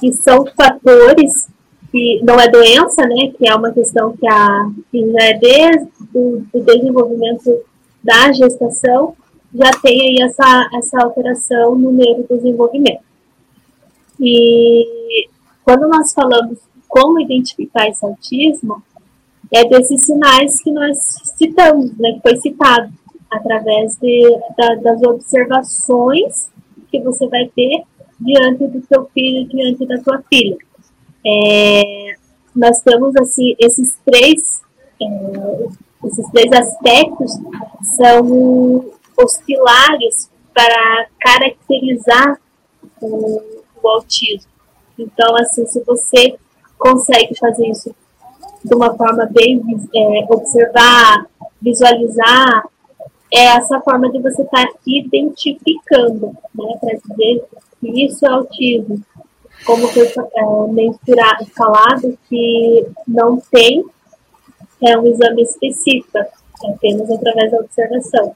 [0.00, 1.48] Que são fatores
[1.94, 5.88] que não é doença, né, que é uma questão que, a, que já é desde
[6.12, 7.56] o desenvolvimento
[8.02, 9.14] da gestação,
[9.54, 13.04] já tem aí essa, essa alteração no neurodesenvolvimento.
[14.18, 15.28] E
[15.62, 18.82] quando nós falamos como identificar esse autismo,
[19.52, 20.98] é desses sinais que nós
[21.38, 22.92] citamos, né, que foi citado,
[23.30, 26.50] através de, da, das observações
[26.90, 27.84] que você vai ter
[28.18, 30.56] diante do seu filho, diante da sua filha.
[31.26, 32.16] É,
[32.54, 34.62] nós temos assim esses três
[35.00, 35.66] é,
[36.06, 37.32] esses três aspectos
[37.96, 38.84] são
[39.16, 42.40] os pilares para caracterizar
[43.00, 43.40] o,
[43.82, 44.50] o autismo.
[44.98, 46.36] Então, assim, se você
[46.78, 47.94] consegue fazer isso
[48.64, 49.60] de uma forma bem
[49.94, 51.26] é, observar,
[51.60, 52.68] visualizar,
[53.32, 57.44] é essa forma de você estar tá identificando, né, para dizer
[57.80, 59.02] que isso é autismo
[59.64, 63.84] como foi é, mensurado, falado, que não tem
[64.82, 68.34] é, um exame específico, é apenas através da observação.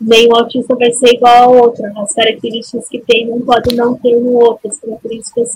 [0.00, 1.84] Nenhum autista vai ser igual ao outro.
[1.98, 4.68] As características que tem um pode não ter no outro.
[4.68, 5.50] As características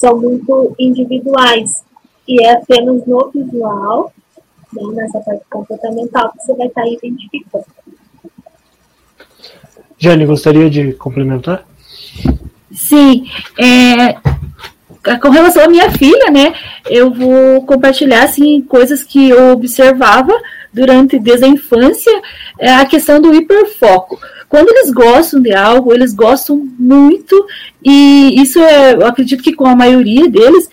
[0.00, 1.84] são muito individuais.
[2.26, 4.12] E é apenas no visual,
[4.72, 7.66] né, nessa parte comportamental, que você vai estar identificando.
[9.98, 11.66] Jane, gostaria de complementar?
[12.76, 13.26] Sim,
[13.58, 14.16] é,
[15.18, 16.52] com relação à minha filha, né,
[16.90, 20.32] eu vou compartilhar assim coisas que eu observava
[20.72, 22.12] durante desde a infância,
[22.60, 24.20] é a questão do hiperfoco.
[24.48, 27.46] Quando eles gostam de algo, eles gostam muito
[27.82, 30.68] e isso é, eu acredito que com a maioria deles,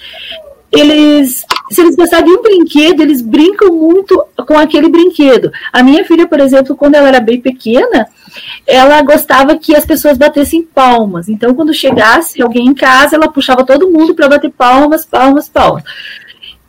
[0.73, 5.51] eles, se eles gostarem de um brinquedo, eles brincam muito com aquele brinquedo.
[5.71, 8.07] A minha filha, por exemplo, quando ela era bem pequena,
[8.65, 11.29] ela gostava que as pessoas batessem palmas.
[11.29, 15.83] Então, quando chegasse alguém em casa, ela puxava todo mundo para bater palmas, palmas, palmas.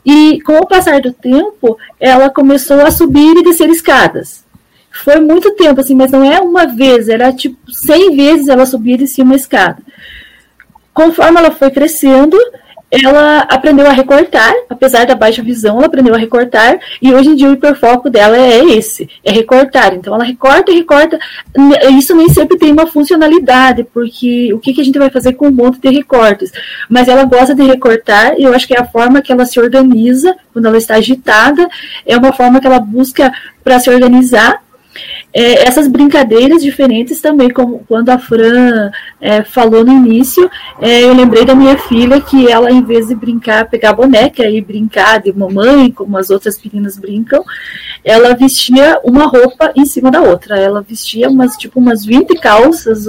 [0.05, 4.45] E com o passar do tempo, ela começou a subir e descer escadas.
[4.91, 8.93] Foi muito tempo, assim, mas não é uma vez, era tipo 100 vezes ela subia
[8.93, 9.81] e descia uma escada.
[10.93, 12.37] Conforme ela foi crescendo,
[13.03, 17.35] ela aprendeu a recortar, apesar da baixa visão, ela aprendeu a recortar, e hoje em
[17.35, 19.93] dia o hiperfoco dela é esse, é recortar.
[19.93, 21.19] Então ela recorta e recorta.
[21.97, 25.47] Isso nem sempre tem uma funcionalidade, porque o que, que a gente vai fazer com
[25.47, 26.51] um monte de recortes?
[26.89, 29.59] Mas ela gosta de recortar, e eu acho que é a forma que ela se
[29.59, 31.67] organiza quando ela está agitada,
[32.05, 33.31] é uma forma que ela busca
[33.63, 34.64] para se organizar
[35.37, 40.49] é, essas brincadeiras diferentes também, como quando a Fran é, falou no início,
[40.81, 44.61] é, eu lembrei da minha filha que ela, em vez de brincar, pegar boneca e
[44.61, 47.43] brincar de mamãe, como as outras meninas brincam,
[48.05, 50.59] ela vestia uma roupa em cima da outra.
[50.59, 53.05] Ela vestia umas, tipo, umas 20 calças.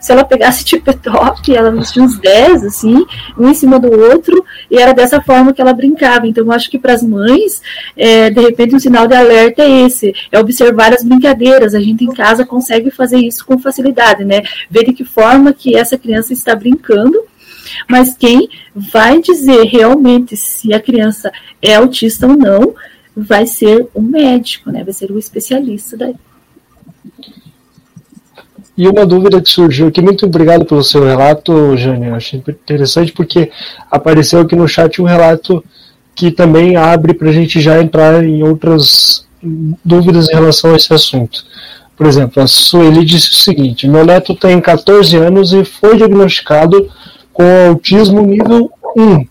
[0.00, 3.06] Se ela pegasse tipo top, ela vestia uns 10, assim,
[3.38, 6.26] um em cima do outro, e era dessa forma que ela brincava.
[6.26, 7.62] Então, eu acho que para as mães,
[7.96, 12.04] é, de repente, um sinal de alerta é esse: é observar as brincadeiras a gente
[12.04, 14.42] em casa consegue fazer isso com facilidade, né?
[14.70, 17.18] Ver de que forma que essa criança está brincando,
[17.88, 22.74] mas quem vai dizer realmente se a criança é autista ou não
[23.16, 24.84] vai ser o médico, né?
[24.84, 26.14] Vai ser o especialista daí.
[28.76, 32.06] E uma dúvida que surgiu aqui, muito obrigado pelo seu relato, Jane.
[32.06, 33.50] Eu achei interessante porque
[33.90, 35.62] apareceu aqui no chat um relato
[36.14, 40.92] que também abre para a gente já entrar em outras dúvidas em relação a esse
[40.92, 41.44] assunto.
[41.96, 46.90] Por exemplo, a Sueli disse o seguinte: meu neto tem 14 anos e foi diagnosticado
[47.32, 49.26] com autismo nível 1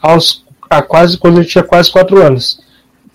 [0.00, 2.60] aos, a quase, quando ele tinha quase 4 anos.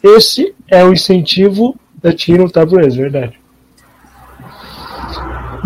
[0.03, 3.39] Esse é o incentivo da Tino Tabuez, verdade.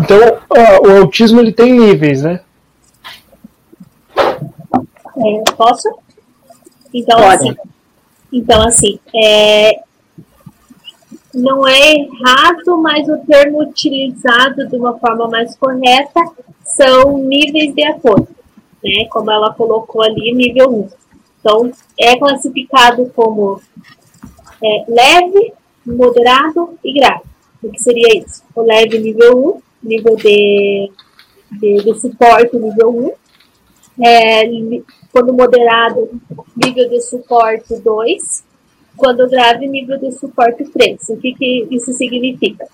[0.00, 0.18] Então,
[0.84, 2.40] o autismo ele tem níveis, né?
[4.16, 5.88] É, posso?
[6.94, 7.48] Então, Pode.
[7.48, 7.56] assim,
[8.32, 9.80] então, assim é,
[11.38, 16.20] não é errado, mas o termo utilizado de uma forma mais correta
[16.64, 18.28] são níveis de acordo,
[18.82, 19.06] né?
[19.10, 20.88] Como ela colocou ali, nível 1.
[21.40, 23.60] Então, é classificado como
[24.62, 25.52] é, leve,
[25.86, 27.22] moderado e grave.
[27.62, 28.42] O que seria isso?
[28.54, 30.90] O leve, nível 1, nível de,
[31.52, 33.12] de, de suporte, nível 1.
[34.04, 34.42] É,
[35.12, 36.08] quando moderado,
[36.56, 38.47] nível de suporte 2
[38.98, 41.08] quando grave nível de suporte 3.
[41.10, 42.66] O que, que isso significa?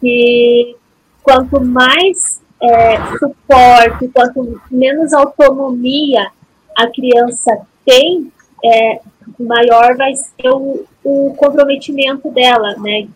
[0.00, 0.76] Que
[1.22, 6.30] quanto mais é, suporte, quanto menos autonomia
[6.76, 8.32] a criança tem,
[8.64, 9.00] é,
[9.38, 13.08] maior vai ser o, o, comprometimento dela, né?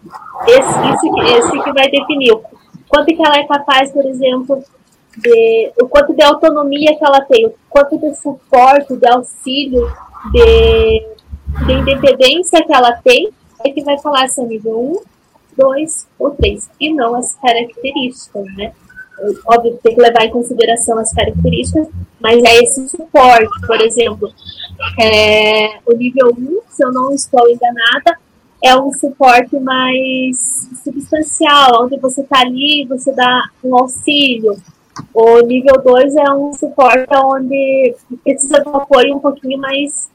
[0.46, 0.58] Esse,
[0.94, 2.42] esse, esse que vai definir o
[2.88, 4.62] quanto que ela é capaz, por exemplo,
[5.16, 9.86] de, o quanto de autonomia que ela tem, o quanto de suporte, de auxílio,
[10.32, 11.06] de
[11.66, 13.30] de independência que ela tem,
[13.64, 15.02] é que vai falar se é nível 1,
[15.56, 18.72] 2 ou 3, e não as características, né?
[19.46, 21.88] Óbvio, tem que levar em consideração as características,
[22.20, 24.28] mas é esse suporte, por exemplo,
[25.00, 28.18] é, o nível 1, se eu não estou enganada,
[28.62, 34.56] é um suporte mais substancial, onde você está ali, você dá um auxílio.
[35.12, 40.10] O nível 2 é um suporte onde precisa de um apoio um pouquinho mais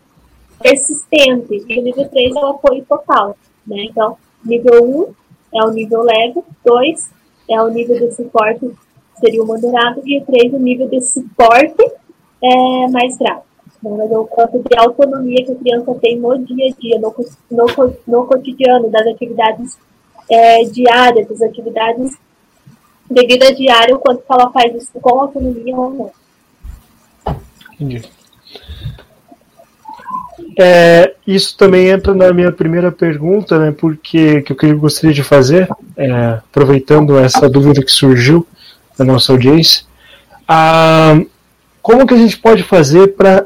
[0.62, 1.66] persistente.
[1.68, 3.38] E o nível 3 é o apoio total.
[3.66, 3.86] Né?
[3.86, 5.14] Então, nível
[5.54, 7.12] 1 é o nível leve, 2
[7.50, 8.72] é o nível de suporte,
[9.20, 11.84] seria o moderado, e o 3 o nível de suporte
[12.42, 13.42] é mais grave.
[13.82, 13.92] Né?
[13.98, 17.16] Mas é o quanto de autonomia que a criança tem no dia a dia, no,
[17.50, 19.78] no, no cotidiano, das atividades
[20.30, 22.18] é, diárias, das atividades
[23.10, 26.12] de vida diária, o quanto ela faz isso com autonomia ou não.
[27.74, 28.08] Entendi.
[30.62, 35.70] É, isso também entra na minha primeira pergunta, né, porque que eu gostaria de fazer,
[35.96, 36.12] é,
[36.50, 38.46] aproveitando essa dúvida que surgiu
[38.98, 39.86] da nossa audiência,
[41.82, 43.46] como que a gente pode fazer para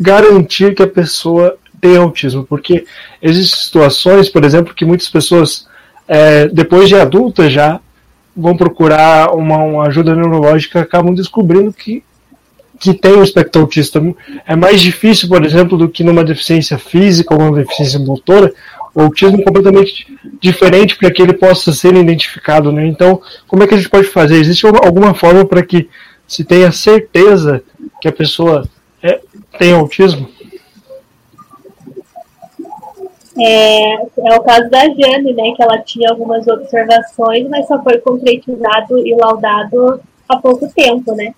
[0.00, 2.44] garantir que a pessoa tem autismo?
[2.44, 2.86] Porque
[3.20, 5.68] existem situações, por exemplo, que muitas pessoas,
[6.08, 7.80] é, depois de adultas já,
[8.34, 12.02] vão procurar uma, uma ajuda neurológica acabam descobrindo que
[12.78, 13.68] que tem o espectro.
[14.46, 18.52] É mais difícil, por exemplo, do que numa deficiência física ou uma deficiência motora,
[18.94, 20.06] o autismo é completamente
[20.40, 22.70] diferente para que ele possa ser identificado.
[22.70, 22.86] Né?
[22.86, 24.36] Então, como é que a gente pode fazer?
[24.36, 25.88] Existe alguma forma para que
[26.26, 27.62] se tenha certeza
[28.00, 28.68] que a pessoa
[29.02, 29.20] é,
[29.58, 30.28] tem autismo?
[33.36, 37.98] É, é o caso da Jane, né, que ela tinha algumas observações, mas só foi
[37.98, 41.34] concretizado e laudado há pouco tempo, né?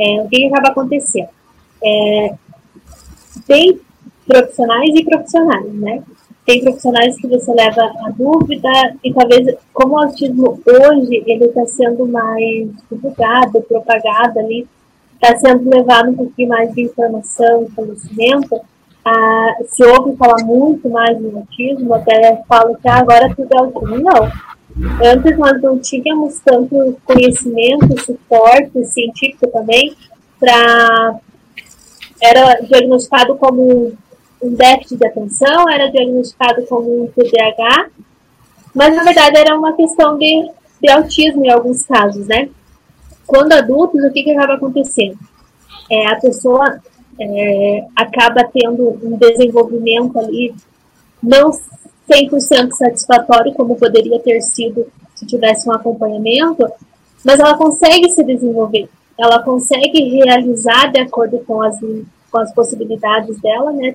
[0.00, 1.28] É, o que, acaba acontecendo?
[1.84, 2.34] É,
[3.46, 3.78] tem
[4.26, 6.02] profissionais e profissionais, né?
[6.46, 8.70] Tem profissionais que você leva a dúvida
[9.04, 14.66] e talvez, como o autismo hoje ele está sendo mais divulgado, propagado ali,
[15.14, 18.60] está sendo levado um pouquinho mais de informação, conhecimento,
[19.04, 23.98] ah, se ouve falar muito mais do autismo, até falo que agora tudo é autismo.
[23.98, 24.30] Não.
[25.04, 29.94] Antes nós não tínhamos tanto conhecimento, suporte científico também,
[30.38, 31.18] para.
[32.22, 33.92] Era diagnosticado como
[34.42, 37.88] um déficit de atenção, era diagnosticado como um TDAH,
[38.74, 40.50] mas na verdade era uma questão de,
[40.82, 42.50] de autismo em alguns casos, né?
[43.26, 45.18] Quando adultos, o que, que acaba acontecendo?
[45.90, 46.80] É, a pessoa
[47.18, 50.54] é, acaba tendo um desenvolvimento ali
[51.22, 51.52] não
[52.10, 56.66] 100% satisfatório, como poderia ter sido se tivesse um acompanhamento,
[57.24, 58.88] mas ela consegue se desenvolver,
[59.18, 63.94] ela consegue realizar de acordo com as, com as possibilidades dela, né?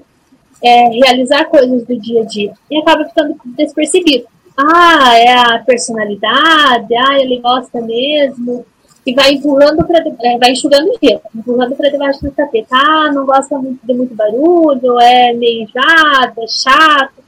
[0.64, 4.26] É, realizar coisas do dia a dia e acaba ficando despercebido.
[4.58, 8.66] Ah, é a personalidade, ah, ele gosta mesmo,
[9.06, 12.68] e vai empurrando para é, vai enxugando gelo, empurrando para debaixo do tapete.
[12.72, 17.25] Ah, não gosta muito de muito barulho, é meio é chato.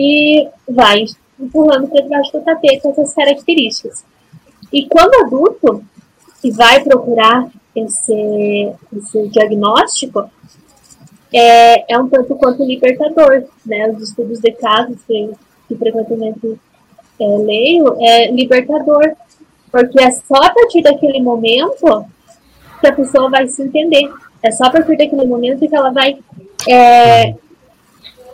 [0.00, 1.04] E vai
[1.40, 4.04] empurrando para debaixo do tapete essas características.
[4.72, 5.82] E quando adulto,
[6.44, 10.30] e vai procurar esse, esse diagnóstico,
[11.32, 13.90] é, é um tanto quanto libertador, né?
[13.90, 15.30] Os estudos de casos que,
[15.66, 16.58] que frequentemente
[17.20, 19.14] é, leio é libertador,
[19.70, 22.06] porque é só a partir daquele momento
[22.80, 24.10] que a pessoa vai se entender.
[24.42, 26.18] É só a partir daquele momento que ela vai
[26.68, 27.34] é,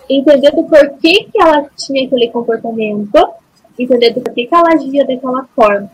[0.08, 3.28] entender do porquê que ela tinha aquele comportamento,
[3.78, 5.90] entender do porquê que ela agia daquela forma.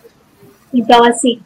[0.72, 1.40] Então, assim,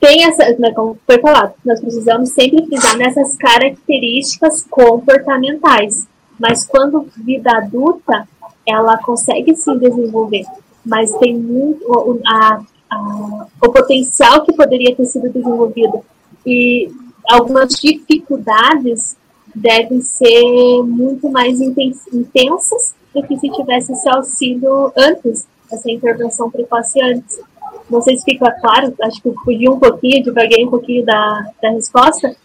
[0.00, 6.06] tem essa, né, como foi falado, nós precisamos sempre frisar nessas características comportamentais.
[6.38, 8.28] Mas quando vida adulta,
[8.66, 10.44] ela consegue se desenvolver
[10.86, 12.60] mas tem muito a,
[12.90, 16.00] a, o potencial que poderia ter sido desenvolvido
[16.46, 16.88] e
[17.28, 19.16] algumas dificuldades
[19.56, 27.00] devem ser muito mais intensas do que se tivesse esse auxílio antes, essa intervenção precoce
[27.00, 27.40] antes.
[27.88, 31.46] Não sei se fica claro, acho que eu fugi um pouquinho, devaguei um pouquinho da,
[31.62, 32.36] da resposta,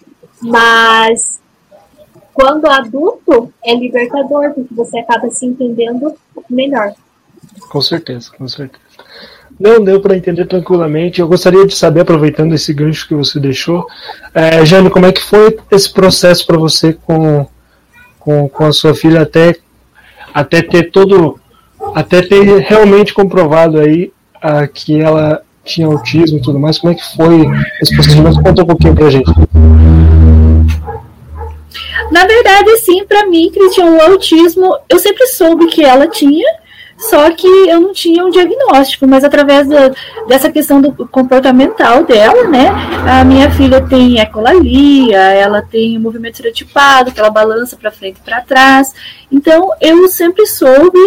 [0.41, 1.41] mas
[2.33, 6.15] quando adulto é libertador, porque você acaba se entendendo
[6.49, 6.93] melhor.
[7.69, 8.81] Com certeza, com certeza.
[9.59, 11.21] Não deu para entender tranquilamente.
[11.21, 13.85] Eu gostaria de saber, aproveitando esse gancho que você deixou,
[14.33, 17.45] é, Jane, como é que foi esse processo para você com,
[18.19, 19.55] com, com a sua filha até,
[20.33, 21.39] até ter todo,
[21.93, 26.77] até ter realmente comprovado aí ah, que ela tinha autismo e tudo mais.
[26.77, 27.45] Como é que foi
[27.81, 28.41] esse procedimento?
[28.41, 29.31] Conta um pouquinho para a gente.
[32.11, 36.45] Na verdade, sim, para mim, Cristian, o autismo, eu sempre soube que ela tinha,
[37.01, 39.91] só que eu não tinha um diagnóstico, mas através da,
[40.27, 42.69] dessa questão do comportamental dela, né?
[43.09, 48.23] A minha filha tem ecolalia, ela tem movimento estereotipado, que ela balança para frente e
[48.23, 48.93] para trás.
[49.31, 50.99] Então, eu sempre soube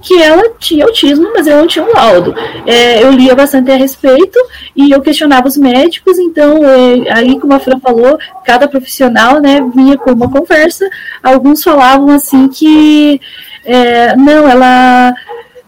[0.00, 2.34] que ela tinha autismo, mas eu não tinha um laudo.
[2.64, 4.38] É, eu lia bastante a respeito
[4.74, 9.60] e eu questionava os médicos, então, é, aí, como a Fran falou, cada profissional né,
[9.74, 10.88] vinha com uma conversa.
[11.22, 13.20] Alguns falavam assim que
[13.66, 15.12] é, não, ela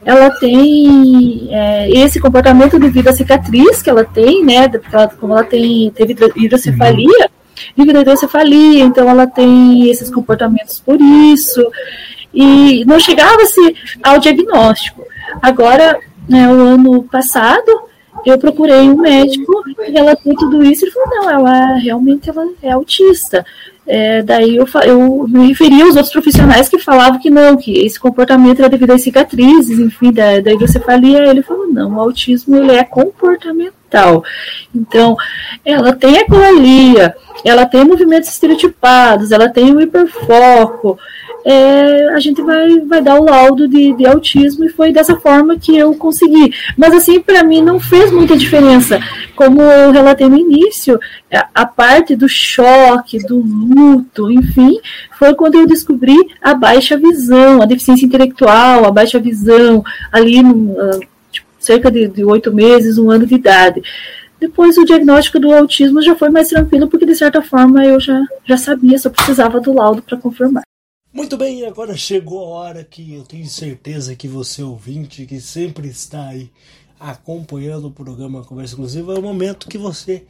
[0.05, 4.71] ela tem é, esse comportamento devido à cicatriz que ela tem, né?
[4.91, 7.31] Ela, como ela tem, teve hidrocefalia,
[7.77, 11.63] devido à hidrocefalia, então ela tem esses comportamentos por isso.
[12.33, 15.05] E não chegava-se ao diagnóstico.
[15.43, 17.71] Agora, né, o ano passado,
[18.25, 23.45] eu procurei um médico, relatei tudo isso e falou, não, ela realmente ela é autista.
[23.91, 27.99] É, daí eu, eu me referi aos outros profissionais que falavam que não, que esse
[27.99, 31.27] comportamento era devido às cicatrizes, enfim, da, da hidrocefalia.
[31.27, 34.23] Ele falou, não, o autismo ele é comportamental.
[34.75, 35.17] Então,
[35.65, 40.99] ela tem ecolalia, ela tem movimentos estereotipados, ela tem o hiperfoco,
[41.51, 45.59] é, a gente vai, vai dar o laudo de, de autismo e foi dessa forma
[45.59, 46.53] que eu consegui.
[46.77, 49.01] Mas assim, para mim não fez muita diferença.
[49.35, 51.01] Como eu relatei no início,
[51.55, 54.79] a, parte do choque, do luto, enfim,
[55.19, 59.83] foi quando eu descobri a baixa visão, a deficiência intelectual, a baixa visão,
[60.13, 61.01] ali no, uh,
[61.33, 63.83] tipo, cerca de oito meses, um ano de idade.
[64.39, 68.23] Depois o diagnóstico do autismo já foi mais tranquilo, porque de certa forma eu já,
[68.45, 70.63] já sabia, só precisava do laudo para confirmar.
[71.11, 75.89] Muito bem, agora chegou a hora que eu tenho certeza que você ouvinte, que sempre
[75.89, 76.53] está aí
[77.01, 80.27] acompanhando o programa Conversa Exclusiva, é o momento que você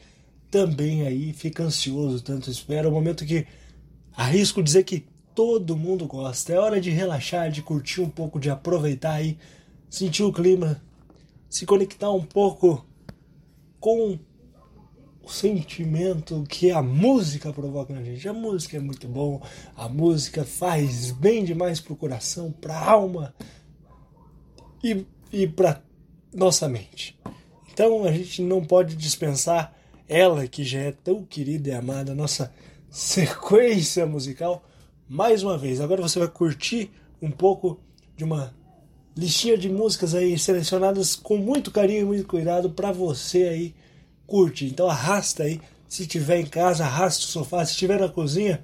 [0.53, 3.45] também aí fica ansioso, tanto espera, é o momento que
[4.17, 5.05] arrisco dizer que
[5.35, 6.53] todo mundo gosta.
[6.53, 9.37] É hora de relaxar, de curtir um pouco, de aproveitar aí,
[9.91, 10.81] sentir o clima,
[11.51, 12.87] se conectar um pouco
[13.81, 14.17] com
[15.29, 18.27] o sentimento que a música provoca na gente.
[18.27, 19.43] A música é muito bom,
[19.77, 23.35] a música faz bem demais pro coração, pra alma
[24.83, 25.83] e, e pra
[26.35, 27.19] nossa mente.
[27.71, 29.75] Então a gente não pode dispensar
[30.09, 32.51] ela que já é tão querida e amada, nossa
[32.89, 34.65] sequência musical,
[35.07, 35.79] mais uma vez.
[35.79, 37.79] Agora você vai curtir um pouco
[38.17, 38.55] de uma
[39.15, 43.75] listinha de músicas aí selecionadas com muito carinho e muito cuidado para você aí
[44.29, 44.67] curtir.
[44.67, 48.63] Então arrasta aí, se tiver em casa, arrasta o sofá, se estiver na cozinha,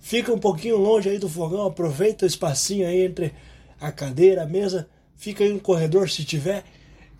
[0.00, 3.32] fica um pouquinho longe aí do fogão, aproveita o espacinho aí entre
[3.80, 6.64] a cadeira, a mesa, fica aí no corredor se tiver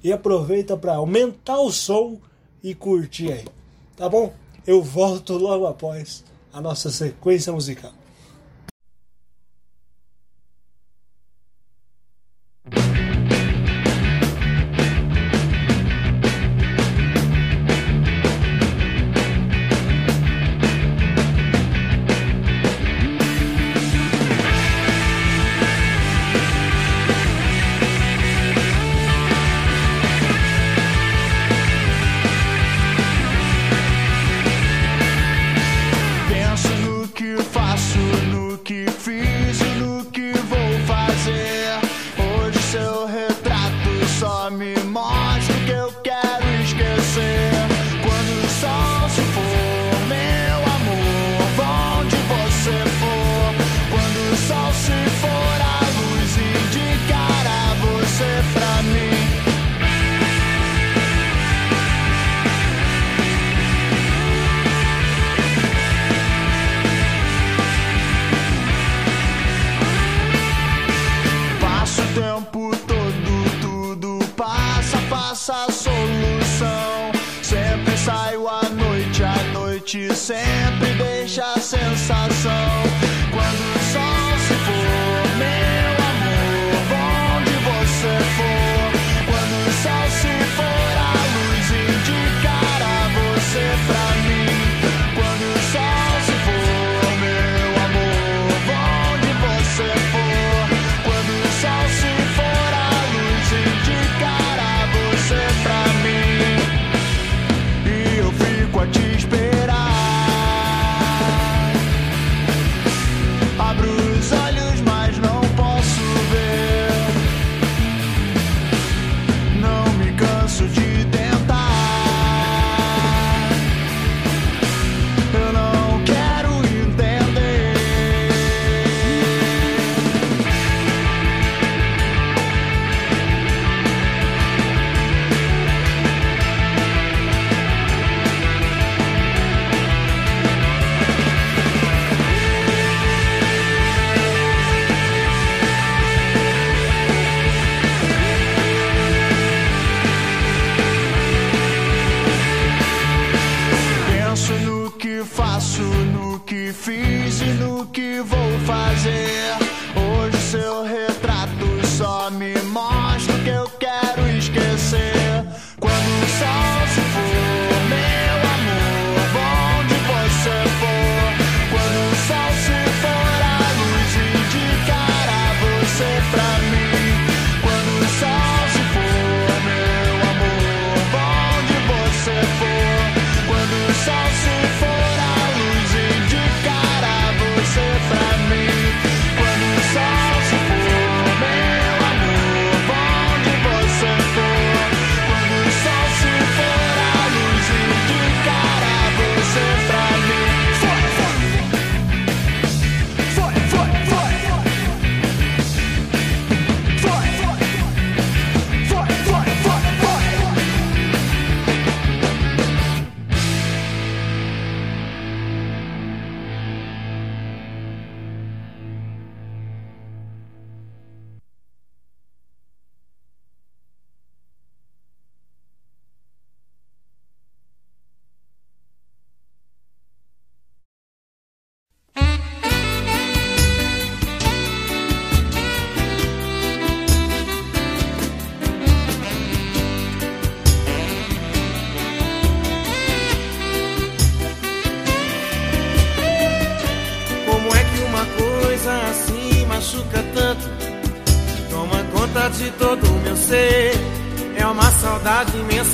[0.02, 2.18] e aproveita para aumentar o som
[2.62, 3.44] e curtir aí.
[3.96, 4.32] Tá bom?
[4.66, 7.97] Eu volto logo após a nossa sequência musical.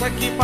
[0.05, 0.44] Saudade imensa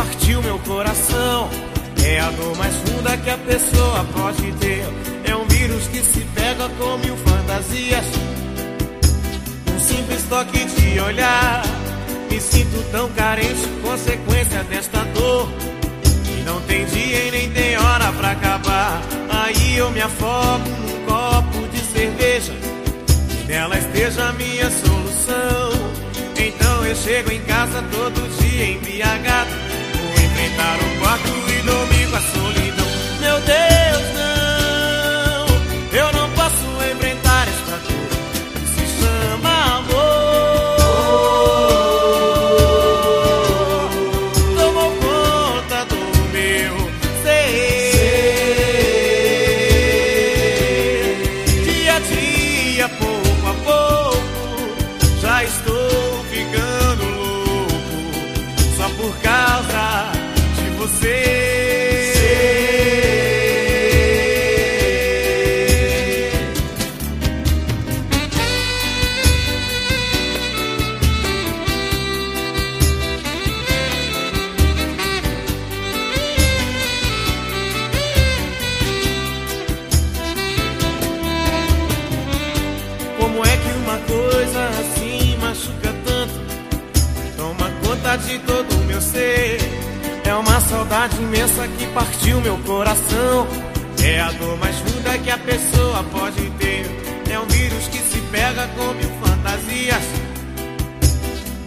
[98.77, 100.03] com mil fantasias.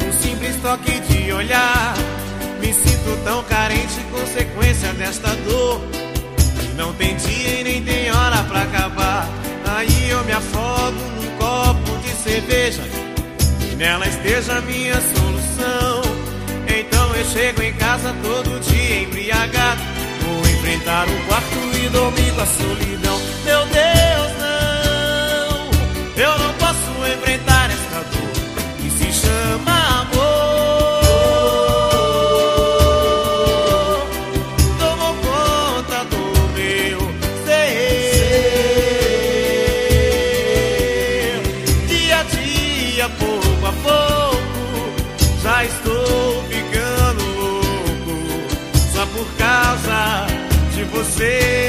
[0.07, 1.95] Um simples toque de olhar.
[2.61, 5.81] Me sinto tão carente, consequência desta dor.
[6.63, 9.29] E não tem dia e nem tem hora pra acabar.
[9.77, 12.83] Aí eu me afogo num copo de cerveja.
[13.71, 16.03] E nela esteja a minha solução.
[16.67, 19.81] Então eu chego em casa todo dia embriagado.
[20.23, 23.21] Vou enfrentar o quarto e dormir com a solidão.
[23.45, 26.23] Meu Deus, não.
[26.23, 26.74] Eu não posso
[27.07, 28.31] enfrentar esta dor
[28.81, 31.05] que se chama amor.
[34.79, 36.23] Tomou conta do
[36.55, 37.01] meu
[37.45, 37.83] ser.
[41.89, 44.63] Dia a dia, pouco a pouco,
[45.43, 48.17] já estou ficando louco
[48.93, 50.27] só por causa
[50.75, 51.64] de você.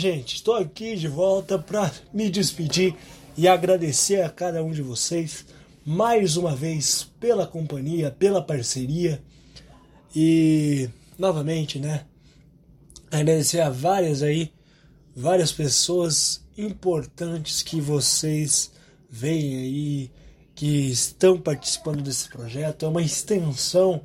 [0.00, 0.36] Gente?
[0.36, 2.96] Estou aqui de volta para me despedir
[3.36, 5.44] e agradecer a cada um de vocês
[5.84, 9.22] mais uma vez pela companhia, pela parceria
[10.16, 10.88] e
[11.18, 12.06] novamente, né?
[13.10, 14.50] Agradecer a várias aí,
[15.14, 18.72] várias pessoas importantes que vocês
[19.10, 20.10] veem aí,
[20.54, 22.86] que estão participando desse projeto.
[22.86, 24.00] É uma extensão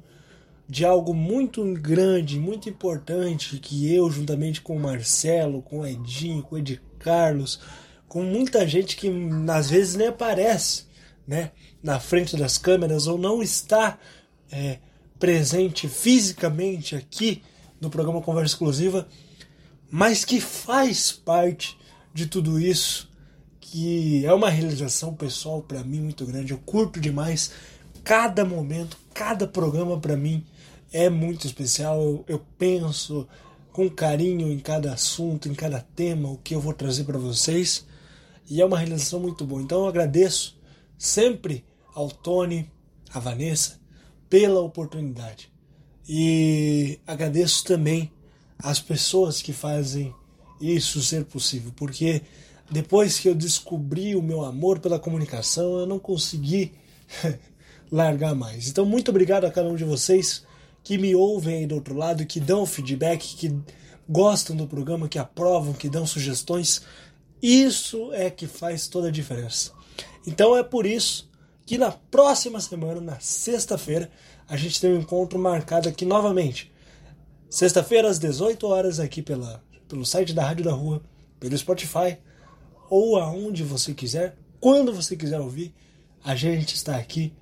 [0.67, 6.41] de algo muito grande, muito importante que eu, juntamente com o Marcelo, com o Edinho,
[6.41, 7.59] com o Ed Carlos,
[8.07, 9.11] com muita gente que
[9.53, 10.85] às vezes nem aparece
[11.27, 11.51] né,
[11.83, 13.99] na frente das câmeras ou não está
[14.51, 14.79] é,
[15.19, 17.43] presente fisicamente aqui
[17.79, 19.07] no programa Conversa Exclusiva,
[19.91, 21.77] mas que faz parte
[22.13, 23.09] de tudo isso,
[23.59, 26.53] que é uma realização pessoal para mim muito grande.
[26.53, 27.51] Eu curto demais
[28.03, 30.45] cada momento, cada programa para mim
[30.95, 32.23] é muito especial.
[32.25, 33.27] Eu, penso
[33.73, 37.85] com carinho em cada assunto, em cada tema, o que eu vou trazer para vocês.
[38.49, 39.61] E é uma realização muito boa.
[39.61, 40.57] Então eu agradeço
[40.97, 42.71] sempre ao Tony,
[43.13, 43.77] à Vanessa,
[44.29, 45.51] pela oportunidade.
[46.07, 48.09] E agradeço também
[48.57, 50.15] às pessoas que fazem
[50.61, 52.21] isso ser possível, porque
[52.71, 56.71] depois que eu descobri o meu amor pela comunicação, eu não consegui
[57.91, 58.69] largar mais.
[58.69, 60.45] Então, muito obrigado a cada um de vocês
[60.85, 63.51] que me ouvem aí do outro lado, que dão feedback, que
[64.07, 66.83] gostam do programa, que aprovam, que dão sugestões.
[67.41, 69.71] Isso é que faz toda a diferença.
[70.27, 71.27] Então é por isso
[71.65, 74.11] que na próxima semana, na sexta-feira,
[74.47, 76.71] a gente tem um encontro marcado aqui novamente.
[77.49, 81.01] Sexta-feira, às 18 horas, aqui pela, pelo site da Rádio da Rua,
[81.39, 82.19] pelo Spotify,
[82.91, 85.73] ou aonde você quiser, quando você quiser ouvir,
[86.23, 87.33] a gente está aqui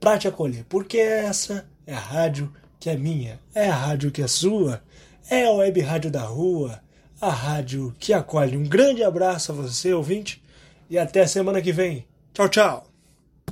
[0.00, 4.22] para te acolher, porque essa é a rádio que é minha, é a rádio que
[4.22, 4.82] é sua,
[5.28, 6.80] é a web rádio da rua,
[7.20, 8.56] a rádio que acolhe.
[8.56, 10.42] Um grande abraço a você, ouvinte,
[10.88, 12.06] e até semana que vem.
[12.32, 12.89] Tchau, tchau!